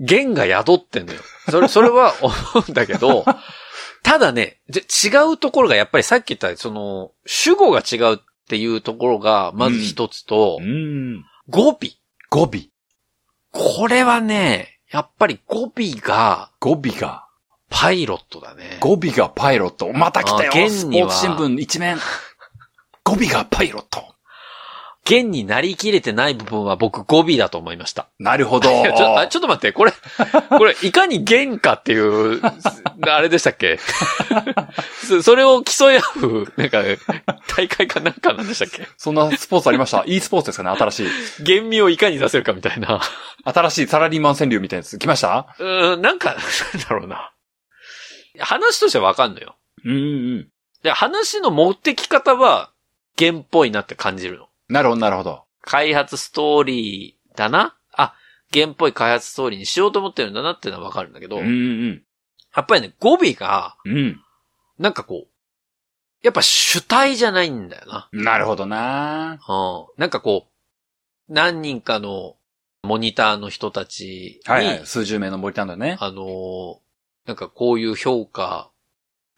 [0.00, 1.20] 弦が宿ってんのよ。
[1.50, 2.34] それ、 それは思
[2.66, 3.24] うんだけど、
[4.02, 11.24] ただね、違うところがやっぱりさっき言った、その、主語が違うっていうところが、まず一つと、うん。
[11.48, 11.76] 語尾。
[12.30, 12.50] 語尾。
[13.50, 17.26] これはね、やっぱり語尾が語尾が。
[17.70, 18.78] パイロットだね。
[18.80, 19.92] 語尾がパイロット。
[19.92, 21.98] また来たよあ弦にはスポーツ新聞一面。
[23.04, 24.14] 語尾がパイロット。
[25.08, 28.08] 弦になりきれてない部分は僕語尾だと思いました。
[28.18, 28.68] なるほど。
[28.68, 29.92] ちょあちょっと待って、これ、
[30.50, 32.42] これ、いかに弦かっていう、
[33.08, 33.78] あれでしたっけ？
[35.08, 36.82] そそれを競い合う、なんか、
[37.56, 38.86] 大会かなんかなんでしたっけ？
[38.98, 40.76] そんなスポーツありました ?e スポーツですかね？
[40.76, 41.08] 新しい。
[41.42, 43.00] 厳味をいかに出せるかみたいな。
[43.44, 45.54] 新しいサラリーマン川柳みたいなやつ来ました？
[45.58, 47.32] うーん、なんか、なんだろうな。
[48.40, 49.56] 話としてはわかんのよ。
[49.84, 49.96] うんう
[50.40, 50.48] ん。
[50.82, 52.70] で、話の持ってき方は、
[53.16, 54.47] 弦っぽいなって感じるの。
[54.68, 55.44] なるほど、なるほど。
[55.62, 57.76] 開発ストーリーだな？
[57.92, 58.14] あ、
[58.50, 62.02] 弦っぽい開発ストーリーにしようと思ってるんだなっていうのはわかるんだけど、うんうん
[62.56, 64.20] やっぱりね、語尾が、うん。
[64.78, 65.28] なんかこう、
[66.22, 68.08] やっぱ主体じゃないんだよな。
[68.10, 68.24] うん。
[68.24, 69.86] なるほどなうん。
[70.00, 72.36] なんかこう、何人かの
[72.82, 74.86] モニターの人たちに、はいはい。
[74.86, 75.98] 数十名のモニターだね。
[76.00, 76.76] あのー
[77.26, 78.70] なんかこういう評価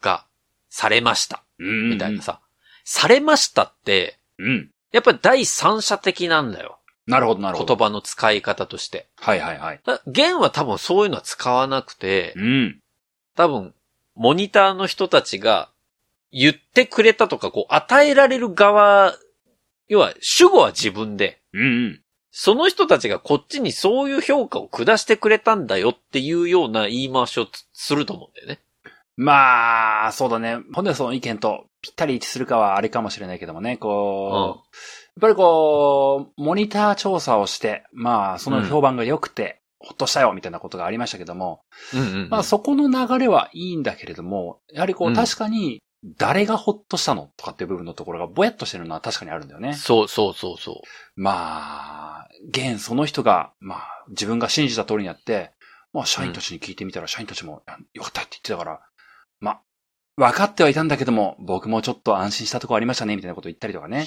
[0.01, 0.25] が
[0.69, 2.21] されました、うんみたいな。
[2.21, 2.39] さ。
[2.85, 4.71] されましたって、うん。
[4.91, 6.79] やっぱり第三者的なんだよ。
[7.07, 7.75] なるほど、なるほど。
[7.75, 9.07] 言葉の使い方として。
[9.17, 9.81] はいはいはい。
[9.85, 12.79] だ弦は多分そういうのは使わなくて、うん。
[13.35, 13.73] 多分、
[14.15, 15.69] モニターの人たちが
[16.31, 19.15] 言ってくれたとか、こう、与えられる側、
[19.87, 22.01] 要は、主語は自分で、うんうん。
[22.31, 28.59] その人たちがこっちにそういう評価を下してくれたんだよっていうような言い回しをつすると思うんだよね。
[29.17, 30.59] まあ、そうだね。
[30.73, 41.63] 本でその意見とぴったり一致するかはあれかもしれないけどもね、こう、やっぱりこう、モニター調査をして、まあ、その評判が良くて、ほっとしたよ、みたいなことがありましたけども、
[41.93, 42.29] うんうんうん。
[42.29, 45.15] まあそこの流れはいいんだけれども、やはりこううん。
[45.15, 49.73] 確かに、誰がほっとしたのとかっていう部分のところがぼやっとしてるのは確かにあるんだよね。
[49.73, 50.81] そうそうそうそ
[51.15, 55.51] まあ、現その人が、まあ、自分が信じた通りにやって、
[55.93, 58.81] まあ、社員たちに聞いてみたら、社員たちも、あよかったって言ってたから、まあ、
[60.21, 64.05] 分かってはいたんだけども、僕もちょっと安心したところありましたね、みたいなこと言ったりとかね。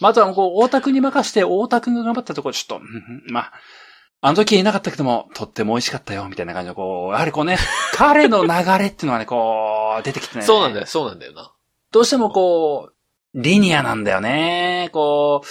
[0.00, 2.84] まあ、あとは、こう、大田くんに任して、大田くんが頑張ったところ、ちょっと、
[3.32, 3.52] まあ、
[4.20, 7.58] あの時はいなかったけども、とっても美味しかったよ、みたいな感じの、こう、やはりこうね、
[7.94, 10.38] 彼の流れっていうのはね、こう、出てきてう。
[10.38, 10.44] ね。
[10.44, 11.52] そうなんだよ、そうなんだよな。
[11.90, 12.94] どうしてもこう、
[13.34, 14.88] リニアなんだよね。
[14.92, 15.46] こう、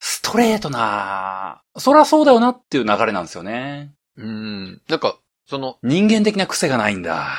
[0.00, 3.92] ストレートな、そらそうだよなっていう流れなんですよね。
[4.16, 4.82] うん。
[4.88, 7.36] なんか、その、人間的な癖がないんだ。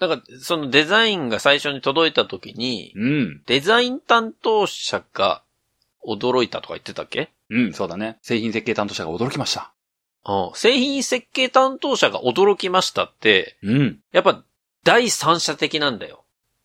[0.00, 3.42] なんか、そのデザインが最初に届いた時に、うん。
[3.46, 5.42] デザイン担当者が
[6.06, 7.30] 驚いたとか言ってたっけ？
[7.50, 8.18] うん、そうだね。
[8.22, 9.72] 製品設計担当者が驚きました。
[10.26, 10.50] うん。
[10.54, 14.00] 製品設計担当者が驚きましたって、うん。
[14.12, 14.42] やっぱ
[14.82, 16.24] 第三者的なんだよ。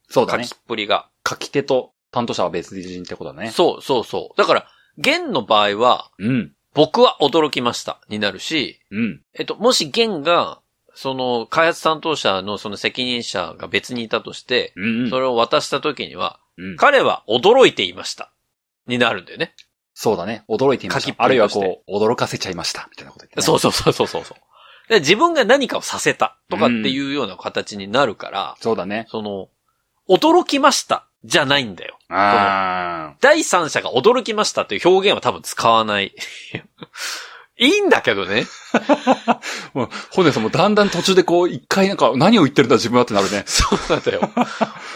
[0.10, 0.58] そうだね書き。
[0.58, 1.08] っぷりが。
[1.28, 3.52] 書き手と担当者は別人ってことだね。
[3.52, 4.38] そうそうそう。
[4.38, 4.68] だから、
[4.98, 6.54] 弦の場合は、うん。
[6.74, 9.22] 僕は驚きましたになるし、うん。
[9.34, 10.60] えっと、もし弦が、
[10.96, 15.10] その、開発担当者のその責任者が別にいたとして、うん、うん。
[15.10, 18.34] それを渡した時には、うん彼は驚いていました。
[18.86, 19.54] になるんだよね。
[19.94, 20.44] そうだね。
[20.50, 21.08] 驚いていまし。
[21.08, 22.88] たぷあるいはこう、驚かせちゃいました。
[22.90, 23.44] みたいなこと言って、ね。
[23.44, 24.24] そうそうそうそうそう。
[24.90, 29.06] で自分が何かをさせたとかっていうような形になるから、そうだね。
[29.10, 29.50] その、
[30.10, 31.98] 驚きましたじゃないんだよ。
[32.10, 36.16] あ第三者が驚きましたっていう表現は多分使わない。
[37.60, 38.46] いいんだけどね。
[39.28, 39.42] あ。
[39.74, 43.44] もう、ホネさんもだんだん途中でこう、一回なんか、何を言ってるんだ自分はってなるね。
[43.48, 44.32] そうなんだよ。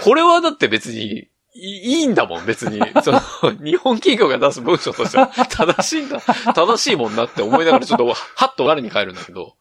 [0.01, 2.79] これはだって別に、いいいんだもん、別に。
[3.03, 3.21] その、
[3.63, 9.55] 日本企業が出す文章としては正しいんだ、正しいもんなって思いながらちょっと、はっと我に返るんだけど。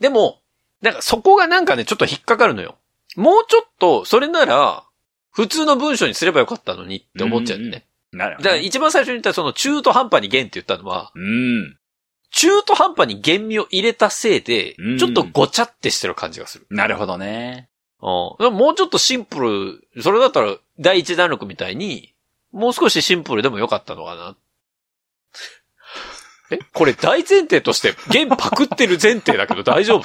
[0.00, 0.40] でも、
[0.80, 2.76] なんかそこがなんかね、ちょっと引っかかるのよ。
[3.14, 4.84] もうちょっと、それなら、
[5.30, 7.86] 普通の文章にすればよかったのにって思っちゃうよね。
[8.10, 8.66] なるほど、だからね。
[8.66, 11.78] 一番最初に言ったその中途半端に弦って言ったのは、うん。
[12.32, 16.66] 中途半端に弦味を入れたせいでうん、ちょっとごちゃってしてる感じがする。
[16.70, 17.68] なるほどね。
[18.00, 18.06] う
[18.40, 18.44] ん。
[18.44, 22.14] でももうちょっとシンプル、それだったら第一弾力みたいに、
[22.50, 24.36] もう少しシンプルでもよかったのかな。
[26.50, 26.58] え？
[26.74, 30.04] これ大前提として、弦パクってる前提だけど大丈夫？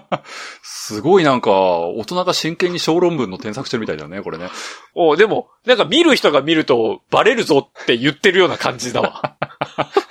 [0.62, 4.48] すごいなんか、大人が真剣に小論文の添削してるみたいだよね、これね。
[4.94, 9.36] おでも、なんか見る人が見るとバレるぞって言ってるような感じだわ。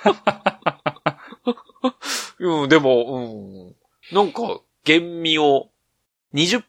[2.42, 3.76] うん、でも、
[4.10, 4.16] うん。
[4.16, 5.70] なんか、厳味を、
[6.34, 6.64] 20%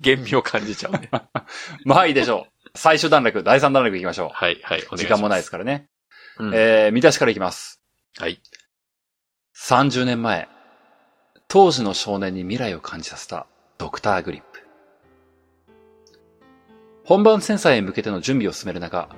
[0.00, 1.10] 厳味を感じちゃうね。
[1.84, 2.70] まあいいでしょう。
[2.74, 4.90] 最終段落、第三段落行きましょはい、はい、お願いしう。
[4.92, 5.88] ます時間もないですからね。
[6.38, 7.82] うんえー、見出しからいきます。
[8.18, 8.40] はい。
[9.56, 10.48] 30年前、
[11.48, 13.46] 当時の少年に未来を感じさせた
[13.78, 14.62] ドクターグリップ。
[17.04, 19.08] 本番センサーへ向けての準備を進める中、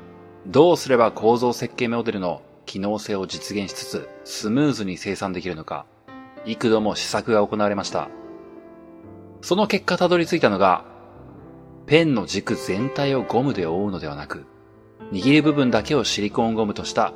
[0.46, 5.86] どうすれば構造設計モデルの機能性を実現しつつスムーズに生産できるのか、
[6.44, 8.08] 幾度も試作が行われました。
[9.40, 10.84] その結果たどり着いたのが、
[11.86, 14.46] ペンの軸全体をゴムで覆うのではなく、
[15.12, 17.12] 握り部分だけをシリコンゴムとした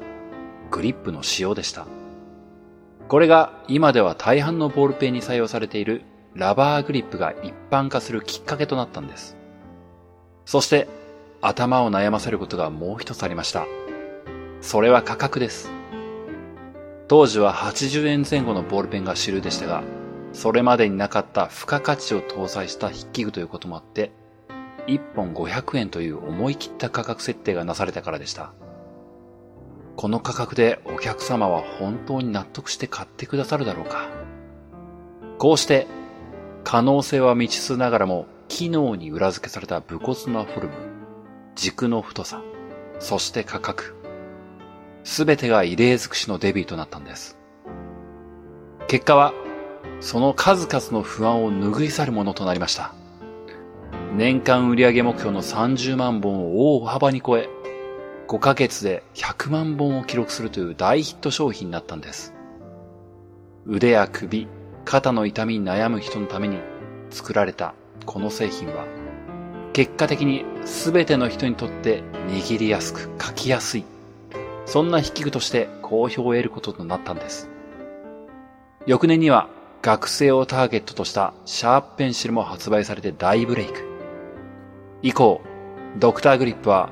[0.70, 1.86] グリップの使用でした。
[3.09, 6.03] これが今では大半のボールペンに採用されている
[6.34, 9.36] ラバーグリップが一般化するきっかけとなったんです。
[10.44, 10.86] そして
[11.40, 13.66] 頭を悩ませることがもう一つありました。
[14.61, 15.70] それは価格です。
[17.06, 19.82] 当時は80円前後のボールペンが主流でしたが、
[20.32, 24.12] それまでになかった付加価値を搭載した筆記具ということもあって、
[24.86, 28.52] 1本500円という思い切った価格設定がなされたからでした。
[29.96, 34.09] この価格でお客様は本当に納得して買ってくださるだろうか。
[35.38, 35.86] こうして、
[36.62, 40.74] 可能性は未知数ながらも、機能に裏付けされた武骨なフォルム、
[41.54, 42.42] 軸の太さ、
[42.98, 43.97] そして価格。
[45.09, 47.38] すべてが異例尽くしのデビューとなったんです。
[48.88, 49.32] 結果は、
[50.00, 52.92] その数々の不安を拭い去るものとなりました。
[54.14, 57.48] 年間売上目標の30万本を大幅に超え、
[58.28, 62.34] 5ヶ月で100万本を記録するという大ヒット商品になったんです。
[63.64, 64.46] 腕や首、
[64.84, 66.59] 肩の痛みに悩む人のために
[67.09, 68.84] 作られたこの製品は、
[69.72, 73.84] 結果的に全ての人にとって握りやすく書きやすい、
[74.68, 77.48] そんな筆記具として好評を得ることとなったんです。
[78.86, 79.48] 翌年には
[79.80, 83.88] 学生をターゲットとしたシャープペンシルも発売されて大ブレイク。
[85.00, 85.40] 以降、
[85.98, 86.90] ドクターグリップは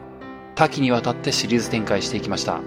[0.54, 2.60] 多岐にわたってシリーズ展開していきました。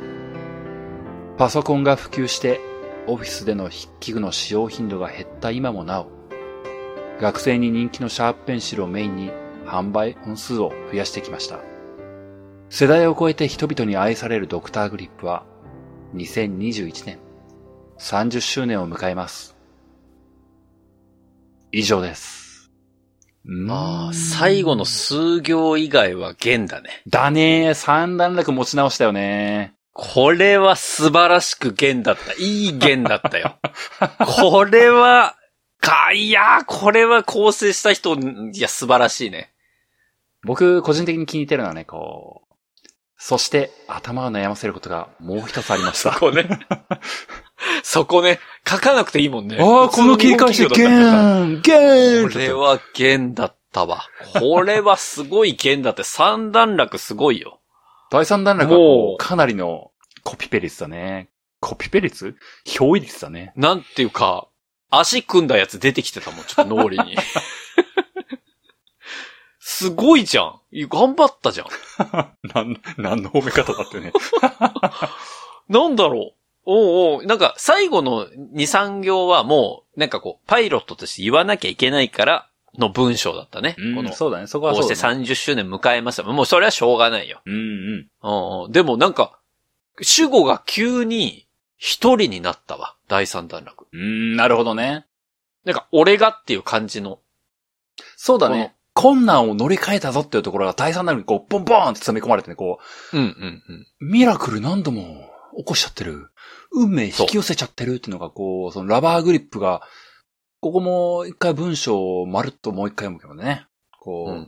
[1.39, 2.59] パソコンが普及して
[3.07, 6.07] オフィスでの筆記具の使用頻度が減った今もなお、
[7.19, 9.31] 学生に人気のシャープペンシルをメインに
[9.65, 11.68] 販売本数を増やしてきました。
[12.69, 15.43] 世代を超えて人々に愛されるドクターグリップは
[16.15, 17.19] 2021年
[17.97, 19.55] 30周年を迎えます。
[21.71, 22.71] 以上です。
[23.69, 26.89] ああ、最後の数行以外は弦だね。
[27.07, 27.73] だねー。
[27.73, 29.73] 三段落持ち直したよね。
[29.93, 32.33] これは素晴らしく弦だった。
[32.33, 33.57] いい弦だったよ。
[34.19, 35.35] これは、
[35.81, 39.51] か、いやー、これは構成した人、いや、素晴らしいね。
[40.43, 42.48] 僕、個人的に気に入ってるのはね、こう、
[43.21, 46.13] そして頭を悩ませることがもう一つありました。
[46.13, 46.47] そこね。
[47.83, 48.39] そこね。
[48.67, 49.57] 書かなくていいもんね。
[49.59, 54.05] ああ、この切り返し、ゲ普通の日本企業だったらーンゲーンこれは弦だったわ。
[54.39, 57.59] これはすごい弦だって三段落すごいよ。
[58.09, 59.91] 第三段落はかなりの
[60.23, 61.29] コピペ率だね。
[61.59, 62.37] コピペ率？
[62.79, 63.51] 表意率だね。
[63.57, 64.47] なんていうか、
[64.89, 67.17] 足組んだやつ出てきてたもん、ちょっと脳裏に。
[69.79, 70.59] すごいじゃん。
[70.73, 71.67] 頑張ったじゃん。
[72.53, 74.11] なん、なんの褒め方だってね。
[75.69, 76.39] なんだろう。
[76.65, 83.77] おうおう、なんか最後の2、3行はもう、なんかこう、パイロットとして言わなきゃいけないからの文章だったね。
[83.95, 84.47] この、そうだね。
[84.47, 85.23] そこはこうしてそうだ、ね。
[85.23, 86.23] 30周年迎えました。
[86.23, 87.41] もうそれはしょうがないよ。
[87.45, 88.07] うんうん。
[88.21, 89.39] うんうん、でもなんか、
[90.01, 92.97] 主語が急に一人になったわ。
[93.07, 93.87] 第三段落。
[93.93, 95.05] うーん、なるほどね。
[95.63, 97.19] なんか、俺がっていう感じの。
[98.17, 98.75] そうだね。
[98.99, 102.79] 困難を乗り換えたぞっていうところが第三なのにこう、ボンボーンって詰め込まれてね、こ
[103.13, 103.87] うんうんうん。
[104.01, 106.31] う、ミラクル何度も起こしちゃってる。
[106.73, 109.81] 運命引き寄せちゃってるっていうのがこう、そのラバーグリップが、
[110.59, 113.67] ここも一回文章をまるっともう一回読むけどね。
[114.01, 114.47] こう、うん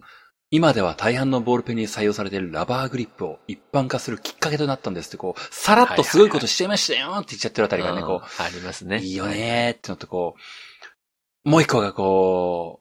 [0.53, 8.99] 今では大半のボールペンに採用されているラバーグリップを一般化するきっかけとなったんですって、こう、さらっとすごいことしちゃいましたよって言っちゃってるあたりがね、うんこありますう、ね。
[8.99, 10.35] いいよねーってのとこ
[11.45, 12.80] う、もう一個がこ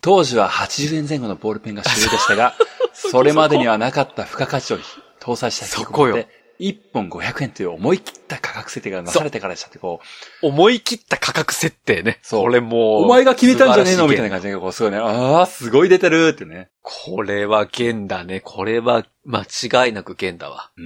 [0.00, 2.54] 当時は80円前後のボールペンが主流でしたが、
[2.92, 4.78] それまでにはなかった付加価値を
[5.20, 6.28] 搭載したそこよで、
[6.60, 10.00] 1本500円という思い切った価格設定がなされてからでしたって、こ
[10.42, 12.20] う、思い切った価格設定ね。
[12.22, 13.04] そうこれもう。
[13.04, 14.30] お前が決めたんじゃねえのみたいなな。
[14.30, 16.70] 感じで、こう、すごいね、ああ、すごい出てるってね。
[16.82, 18.40] これは弦だね。
[18.40, 20.70] これは間違いなく弦だわ。
[20.76, 20.84] うー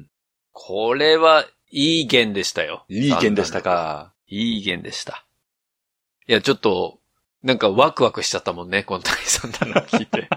[0.00, 0.06] ん。
[0.52, 2.84] これはいい弦でしたよ。
[2.88, 4.12] いい意見でしたか。
[4.28, 5.24] いい弦でした。
[6.26, 6.98] いや、ちょっと、
[7.46, 10.28] なんかワクワクしちゃったもんね、この第三弾の聞いて。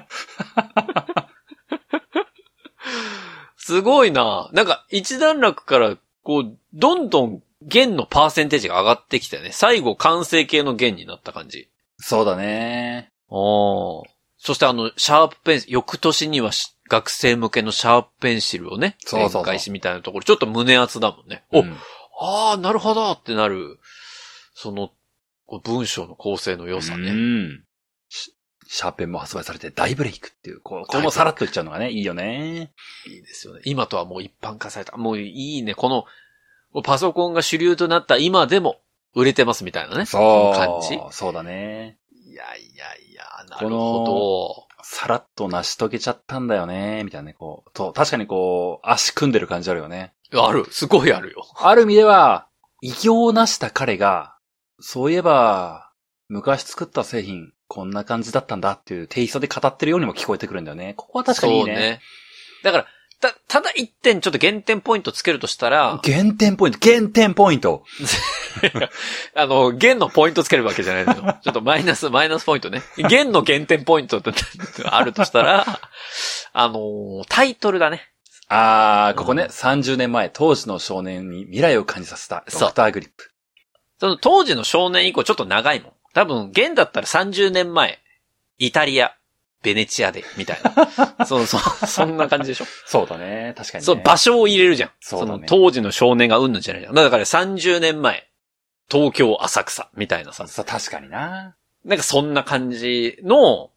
[3.58, 9.52] すごいななんか一段落から、こう、どんどん弦のパーセンテージが上がってきたよね。
[9.52, 11.68] 最後完成形の弦になった感じ。
[11.98, 13.12] そうだね。
[13.28, 14.04] お
[14.38, 21.44] そしてあの、シャープペンシル、翌年にはし学生向けのシャープペンシルをね、そうそうそう展開しみたいなところ、ちょっと胸熱だもんね。
[21.52, 21.76] お、うん
[22.22, 23.80] ああ、なるほどってなる、
[24.54, 24.92] その、
[25.58, 27.12] 文章の構成の良さうね。
[27.12, 27.64] ん。
[28.10, 28.36] シ
[28.68, 32.72] シャーペンも発売されて大ブレイクっていう、こう、これもさらっと言っちゃうのがね、いいよね。
[33.08, 33.62] いいですよね。
[33.66, 34.96] 今とはもう一般化された。
[34.96, 35.74] もういいね。
[35.74, 36.06] この、
[36.84, 38.80] パソコンが主流となった今でも
[39.16, 40.06] 売れてますみたいなね。
[40.06, 40.56] そう。
[40.56, 40.94] 感じ。
[40.94, 41.98] いそうだね。
[42.40, 50.14] やいやいや、なるほさらっと成し遂げちゃったんだよね、みたいなね、こう、と、確かにこう、足組んでる感じあるよね。
[50.32, 50.48] ど。
[50.48, 50.66] ある。
[50.72, 51.46] すごいあるよ。
[51.58, 52.48] ある意味では、
[52.82, 54.36] 異業を成した彼が、
[54.80, 55.92] そういえば、
[56.28, 60.94] 昔作った製品、こんな感じだったんだっていうテイストで語ってるようにも聞こえてくるんだよね。
[60.96, 61.74] ここは確かにいいね。
[61.74, 62.02] そうね。
[62.64, 62.88] だから、
[63.20, 67.84] た、ただ一点ちょっと減点ポイントつけるとしたら、減点ポイント、減点ポイント。
[69.36, 71.38] あの、減のポイントつけるわけじゃないのよ。
[71.44, 72.82] ちょっとマイナス、マイナスポイントね。
[73.10, 74.32] 減の減点ポイントって
[74.86, 75.80] あるとしたら、
[76.54, 78.10] あのータイトルだね。
[78.48, 83.32] あー、ここね、うん30年前、当時の少年に未来を感じさせた、ドクターグリップ。
[84.00, 85.94] その当時の少年以降ちょっと長いもん。
[86.14, 88.00] 多分、現だったら30年前、
[88.58, 89.14] イタリア、
[89.62, 91.26] ベネチアで、みたいな。
[91.26, 92.66] そうそう、そんな感じでしょ？
[92.86, 93.86] そうだね、確かに、ね。
[93.86, 94.92] そう、場所を入れるじゃん。
[95.02, 96.96] そうだねの当時の少年がうんぬんじゃないじゃん。
[96.96, 98.30] だから30年前、
[98.90, 100.48] 東京浅草、みたいなさ。
[100.48, 101.56] さ確かにな。
[101.84, 103.72] なんかそんな感じの、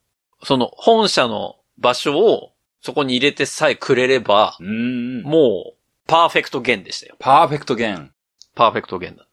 [0.44, 4.62] その本社の場所をそこに入れてさえくれれば、う。
[4.62, 7.16] もう、パーフェクトゲンでしたよ。
[7.18, 8.12] パーフェクトゲン。
[8.54, 9.24] パーフェクトゲンだ。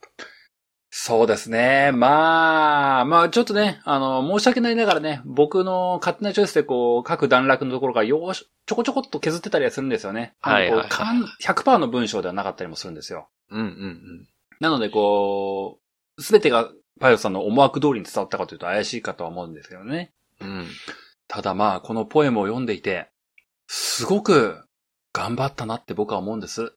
[0.92, 1.92] そうですね。
[1.92, 10.34] まあ、まあちょっとね、あの、申し訳ないながらね、僕の勝手なチョイスでこう、各段落のところからよーし、ちょこちょこっと削ってたりはするんですよね。
[10.40, 13.28] はいはいはいこうかん100%の文章ではなかったりもするんですよ。
[13.50, 14.28] うんうんうん。
[14.58, 15.78] なのでこ
[16.16, 16.68] う、すべてが
[16.98, 20.12] パイロさんの思惑通りに伝わったかというと怪しいかとは思うんですけどね。
[20.40, 20.66] うん。
[21.28, 23.08] ただまあ、このポエムを読んでいて、
[23.68, 24.64] すごく
[25.12, 26.72] 頑張ったなって僕は思うんです。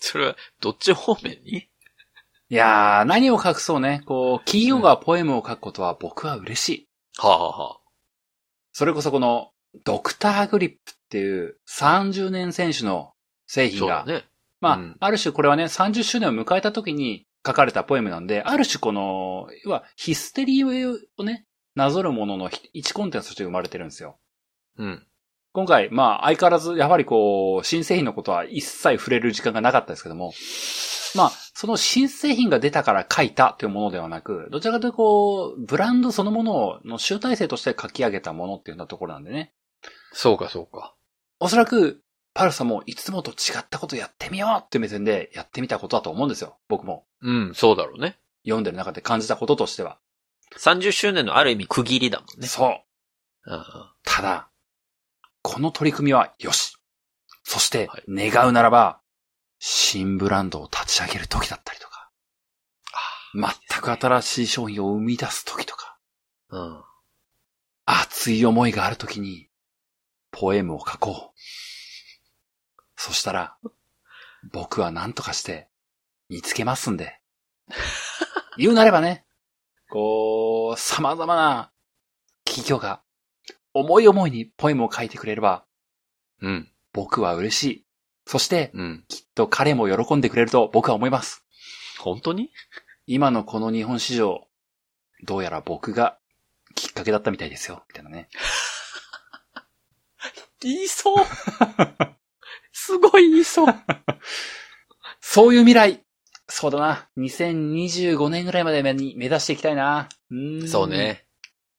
[0.00, 1.68] それは、どっち方面に？
[2.50, 4.02] いやー、何を隠そうね。
[4.06, 6.88] こう、企業がポエムを書くことは僕は嬉しい。
[7.18, 7.78] はあ、はあはあ、
[8.72, 9.50] それこそこの、
[9.84, 13.12] ドクターグリップっていう30年選手の
[13.46, 14.24] 製品が、ね。
[14.60, 21.44] まあ、うんある種これはね、30周年を迎えた時に書かれたポエムなんで、ある種この、要はヒステリーをね、
[21.74, 24.18] なぞるものの一コンテンツとして生まれてるんですよ。
[24.78, 25.06] うん。
[25.52, 30.32] 今回、まあ、相変わらず、やはりこう、新製品のことは一切触れる時間がなかったですけども、
[31.14, 39.52] まあ、その新製品が出たから書いたというものではなく、どちらかというとこう、ブランドそのものの集大成として書き上げたものっていうようなところなんでね。
[40.12, 40.94] そうか、そうか。
[41.40, 42.00] おそらく、
[42.32, 46.58] パルさんもいつもと違ったことやってみようっていう目線でやってみたことだと思うんですよ。
[46.68, 47.06] 僕も。
[47.22, 48.20] うん、そうだろうね。
[48.44, 49.98] 読んでる中で感じたこととしては。
[50.58, 52.46] 30周年のある意味区切りだもんね。
[52.46, 53.50] そう。
[53.50, 53.64] うん
[54.04, 54.48] ただ、
[55.42, 56.76] この取り組みはよし。
[57.42, 59.00] そしてはい、願うならば、
[59.58, 62.10] 新ブランドを立ち上げる時だったりとか、
[63.34, 65.98] 全く新しい商品を生み出す時とか、
[66.50, 66.82] うん。
[67.84, 69.48] 熱い思いがあるときに、
[70.30, 71.40] ポエムを書こう。
[72.96, 73.56] そしたら、
[74.52, 75.68] 僕は何とかして、
[76.28, 77.20] 見つけますんで。
[78.58, 79.24] 言うなればね、
[79.90, 81.72] こう、様々な
[82.44, 83.02] 企業が、
[83.72, 85.64] 思い思いにポエムを書いてくれれば、
[86.40, 86.72] うん。
[86.92, 87.87] 僕は嬉しい。
[88.28, 89.04] そして、うん。
[89.08, 91.46] きっと彼も喜んでくれると僕は思います。
[91.98, 92.50] 本当に？
[93.06, 94.46] 今のこの日本市場、
[95.22, 96.18] どうやら僕が
[96.74, 97.84] きっかけだったみたいですよ。
[97.88, 98.28] みたいなね。
[100.60, 101.26] 言いそう。
[102.70, 103.74] すごい言いそう。
[105.22, 106.04] そういう未来、
[106.48, 107.08] そうだな。
[107.16, 110.06] 2025年ぐらいまで目に目指していきたいな。
[110.30, 110.86] うそう。
[110.86, 111.26] ね。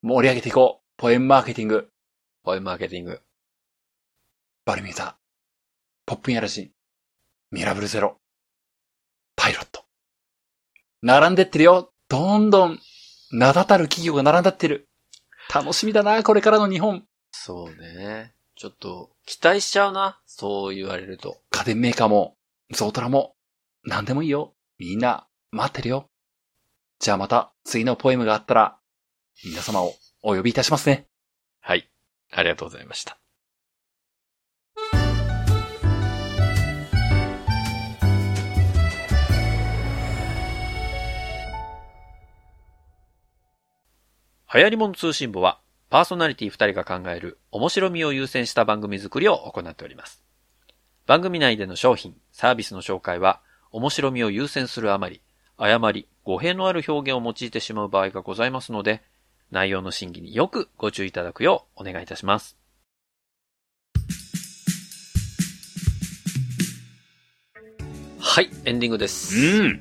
[0.01, 0.85] 盛り上げていこう。
[0.97, 1.91] ポエムマーケティング、
[2.41, 3.21] ポエムマーケティング。
[4.65, 5.18] バルミューダ、
[6.09, 6.71] ポップインアラジン、
[7.51, 8.17] ミラブルゼロ、
[9.35, 9.83] パイロット。
[11.03, 11.91] 並んでってるよ。
[12.07, 12.79] どんどん、
[13.29, 14.89] 名だたる企業が並んだってる。
[15.53, 17.03] 楽しみだな、これからの日本。
[17.31, 18.33] そうね。
[18.55, 20.19] ちょっと、期待しちゃうな。
[20.25, 21.43] そう言われると。
[21.51, 22.35] 家電メーカーも、
[22.71, 23.35] ゾウトラも、
[23.83, 24.55] 何でもいいよ。
[24.79, 26.09] みんな、待ってるよ。
[26.97, 28.79] じゃあまた、次のポエムがあったら、
[29.45, 29.93] 皆様を
[30.23, 31.05] お呼びいたしますね。
[31.59, 31.87] はい。
[32.31, 33.18] ありがとうございました。
[44.51, 45.59] 流行り物通信簿は、
[45.91, 50.23] パーソナリティ2人が考える面白みを優先した番組作りを行っております。
[51.05, 53.41] 番組内での商品、サービスの紹介は、
[53.71, 55.21] 面白みを優先するあまり、
[55.55, 59.03] 誤り、語弊のある表現を用いてしまう場合がございますので、
[59.51, 62.57] 内容の審議によくご注意いただくようお願いいたします。
[68.19, 69.63] はい、エンディングです。
[69.67, 69.79] ん。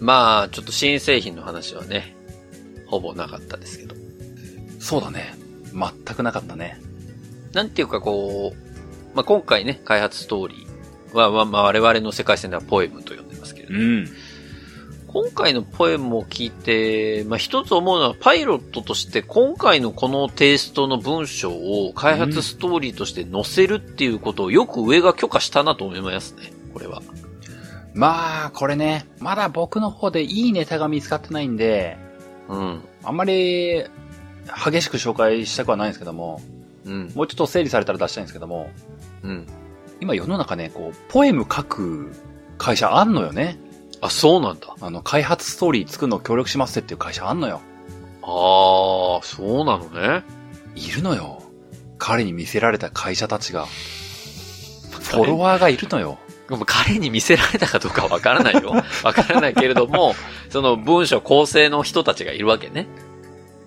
[0.00, 2.23] まあ、ちょっと新製品の話はね、
[2.86, 3.94] ほぼなかったですけど。
[4.78, 5.34] そうだね。
[5.72, 6.80] 全くなかったね。
[7.52, 14.06] なんていうかこう、まあ今回ね、開発ストーリーは、まあまあ我々の世界線ではポエムと呼んでますけれど、ん。
[15.06, 27.00] 今回のポエムを聞いて、まあ一つ思うのは、パイロットとして今回のこのテイストの文章を開発ストーリーとして載せるっていうことをよく上が許可したなと思いますね、これは。
[27.94, 31.96] まあ、これね、まだ僕の方でいいネタが見つかってないんで、
[32.48, 32.80] うん。
[33.02, 33.84] あんまり、
[34.64, 36.40] 激しく紹介したくはないんですけども、
[36.84, 37.12] うん。
[37.14, 38.70] もうちょっと整理されたら出したいんですけども、
[39.22, 39.46] うん。
[40.00, 42.12] 今世の中ね、こう、ポエム書く
[42.58, 43.58] 会社あんのよね。
[44.00, 44.74] あ、そうなんだ。
[44.80, 47.60] あの、開発ストーリー作るの協力しますっていう会社あんのよ。
[48.22, 50.24] ああ、そうなのね。
[50.74, 51.42] いるのよ。
[51.98, 53.66] 彼に見せられた会社たちが。
[53.66, 56.18] フォロワーがいるのよ。
[56.66, 58.74] 彼に見せられたかどうかはわからないよ。
[59.02, 60.14] わからないけれども、
[60.50, 62.86] その文章構成の人たちがいるわけね。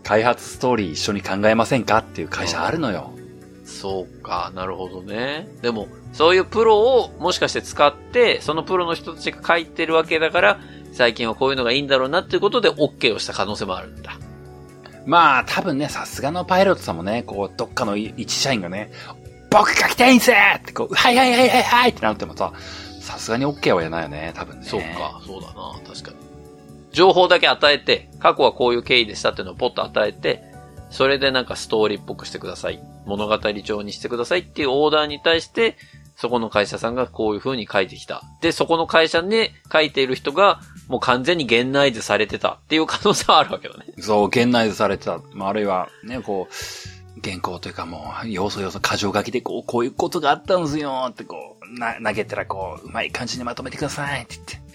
[0.04, 3.12] 開発ストーリー一緒に考えませんかっていう会社あるのよ。
[3.66, 5.48] そうか、なるほどね。
[5.62, 10.60] でも、そういうプロをもしかして使って、そのプロの人たちが書いてるわけだから、
[10.94, 14.18] 最近はこういうのがいいんだろうなっていうことで OK をした可能性もあるんだ。
[15.06, 18.92] まあ、多分ね、さすがのパイロットさんもね、こう、どっかの一社員がね、
[19.50, 22.54] 僕書きたいんすってこう、はいはいはいはいはいってなってもさ、
[23.02, 24.66] さすがに OK はやないよね、多分ね。
[24.66, 26.18] そうか、そうだな、確かに。
[26.92, 30.44] 情報だけ与えて、過去はこういう経緯でしたっていうのをポッと与えて、
[30.90, 32.80] それでなんかストーリーっぽくしてください。
[33.06, 35.78] 物語調にしてくださいっていうオーダーに対して、
[36.16, 38.24] そこの会社さんがこういう風に書いてきた。
[38.42, 43.86] で、そこの会社に書いている人が、もう完全にゲンナイズされてたっていう可能性はあるわけだね。
[44.00, 45.20] そう、現内図されてた。
[45.34, 46.54] まあ、あるいは、ね、こう、
[47.24, 54.68] 原稿というかもう、要素要素、箇条書きで、こう、こういうことがあったんですよってこう、な、投げたらこう、うまい感じにまとめてくださいって言って、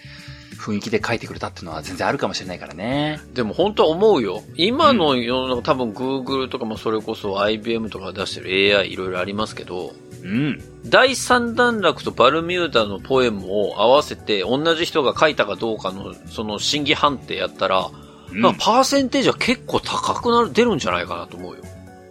[0.63, 3.19] 雰囲気で書いてくれたっていうのは全然あるかもしれないからね。
[3.33, 4.43] でも本当は思うよ。
[4.55, 10.61] 今の世の中、多分 Google とかもそれこそ IBM とかが出してる AI いろいろありますけど、うん。
[10.85, 17.89] 第三段落とバルミューダのポエムを合わせて同じ人が書いたかどうかのその審議判定やったら、
[18.31, 21.63] うんまあパーセンテージは結構高くなる、出るんじゃないかなと思うよ。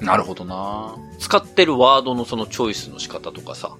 [0.02, 0.96] なるほどな。
[1.18, 3.76] 使ってるワードのそのチョイスの仕方とかさ、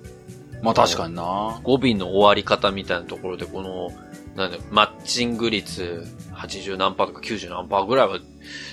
[0.62, 1.60] まあ確かにな。
[1.62, 3.90] 語尾の終わり方みたいなところでこの、
[4.36, 8.18] なんマッチング率80何パーとか90何パーぐらいは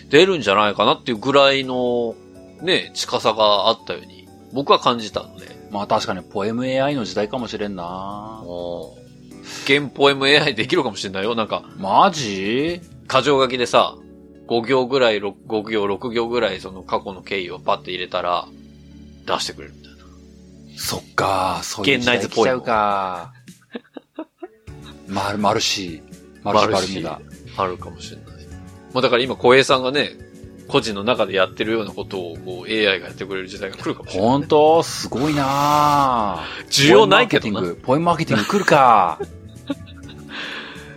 [0.09, 2.15] 出るんじゃないかなっていうぐらいの
[2.61, 7.83] ね、近さがあったように僕は感じたので、まあ確かにポエム AI の時代かもしれんな。
[7.83, 11.35] もう、原ポエム AI できるかもしれないよ。
[11.35, 12.81] なんか、マジ？
[13.09, 13.95] 箇条書きでさ、
[14.49, 18.47] 5行ぐらい、6 5行、6行ぐらいその過去の経緯をパッて入れたら、
[19.27, 19.99] 出してくれるみたいな。
[20.75, 23.33] そっか、そういう時代来ちゃうか。
[25.07, 26.43] マ ル、マルシー。
[26.43, 27.21] マルシーバルミューダ。
[27.57, 28.25] あるかもしれない。
[28.91, 30.17] まあだから今、小平さんがね、
[30.67, 34.29] 個人の中でやってるようなことをこう AI がやってくれる時代が来るかもしれない。
[34.29, 37.61] 本当すごいな需要ないけどな。
[37.81, 39.19] ポイントマーケティング来るか。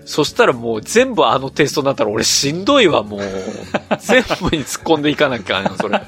[0.04, 3.20] そしたらもう全部あのテストになったら俺しんどいわ、もう。
[4.00, 6.00] 全部に突っ込んでいかなきゃそれ。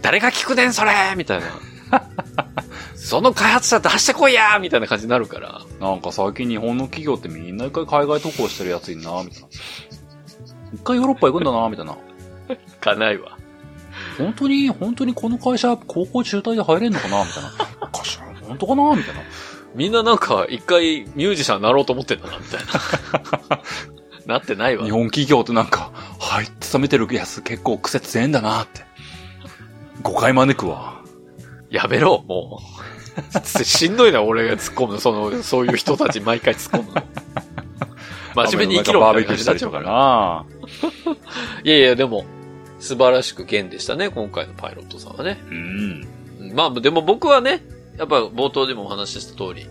[0.00, 1.46] 誰が聞くねん、それみたいな。
[2.96, 5.60] その開発者出してこいやみたいな感じになるから。
[5.80, 9.48] なんか最近日本の企業ってみんな一回海外渡航してるやついんなみたいな。
[10.74, 11.96] 一回ヨーロッパ行くんだなみたいな。
[12.80, 13.38] かないわ。
[14.18, 17.88] 本当に、本当にこの会社、高校中退で入れんのかなみたいな。
[17.88, 19.20] かしら、本当かなみたいな。
[19.74, 23.62] みんななんか一回ミュージシャンになろうと思ってんだな、みたいな。
[24.34, 24.90] なってないわ日。
[24.90, 28.82] 本企業ってなんか、はい、勤めてるやつ結構癖強えんだなって。
[30.02, 31.00] 誤解招くわ。
[31.70, 33.64] やめろ、もう。
[33.64, 35.00] しんどいな、俺が突っ込むの。
[35.00, 37.02] その、そういう人たち毎回突っ込むの。
[38.34, 41.14] 真面目に生きろバーベみたいな感じになっちゃうキューしたりとから。
[41.14, 41.60] かな。
[41.64, 42.24] いやいや、でも、
[42.78, 45.38] 素晴らしく弦でしたね、今回のパイロットさんはね。
[45.50, 46.06] うん。
[46.40, 47.62] うんまあ、でも僕はね、
[47.98, 49.66] やっぱ冒頭でもお話しした通り、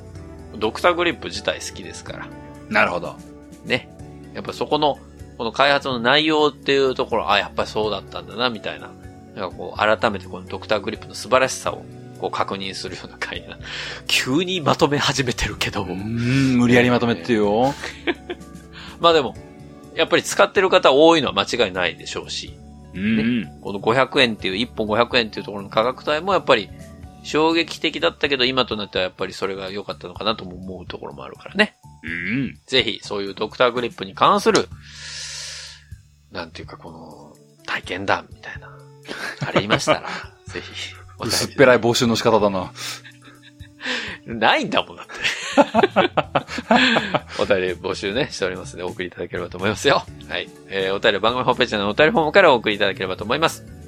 [0.58, 2.28] ドクターグリップ自体好きですから。
[2.70, 3.16] なるほど。
[3.66, 3.90] ね。
[4.34, 5.00] やっぱそこの、
[5.38, 8.92] この開発の内容っていうところ、あ、やっぱりそうだったんだな、みたいな。
[9.36, 11.84] なんかこう、改めてこのドクターグリップの素晴らしさを、
[12.20, 13.58] こう確認するような回な。
[14.08, 15.84] 急にまとめ始めてるけど。
[15.84, 17.74] うん、無理やりまとめてよ。
[19.00, 19.36] まあでも、
[19.96, 22.54] やっぱり使ってる方多いのは間違いないでしょうし、
[22.94, 23.50] うん。
[23.62, 26.70] この500円っていう、1本500円っていうところの価格帯もやっぱり
[27.24, 31.78] 衝撃的だったけど、今となってはやっぱりそれが良かったのかなとも思うところもあるからね。
[32.04, 32.60] うん。
[32.66, 34.68] ぜひ、そういうドクターグリップに関する、
[36.32, 37.34] なんていうかこの、
[37.66, 38.78] 体験談みたいな、
[39.48, 40.04] ありましたら、
[40.48, 42.72] ぜひ、薄っぺらい募集の仕方だな。
[44.26, 45.14] ないんだもんだって。
[47.42, 50.06] お便り募集ね、しておりますので、お送りいただければと思いますよ。
[50.30, 50.50] はい。
[50.70, 53.81] えー、お便りは番組ホームページのお便りフォームからお送りいただければと思います。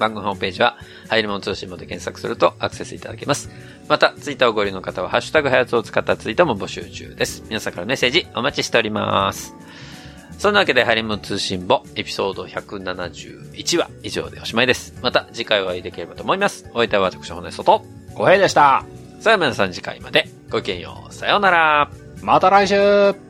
[0.00, 0.76] 番組ホームページは、
[1.08, 3.50] 入り物通信簿で検索するとアクセスいただけます。
[3.86, 7.44] また、ツイッターをご利用の方は、ハッシュタグハヤツを使ったツイートも募集中です。
[7.46, 9.54] 皆さんからメッセージお待ちしております。
[10.38, 14.94] そんなわけで、ハリモン通信簿、エピソード171話以上でおしまいです。
[15.02, 16.66] また次回お会いできればと思います。
[16.72, 17.84] お相手は私、ホネストと、
[18.14, 18.84] 小平でした。
[19.20, 21.14] さあ皆さん次回までごきげんよう。
[21.14, 21.90] さようなら。
[22.22, 23.29] また来週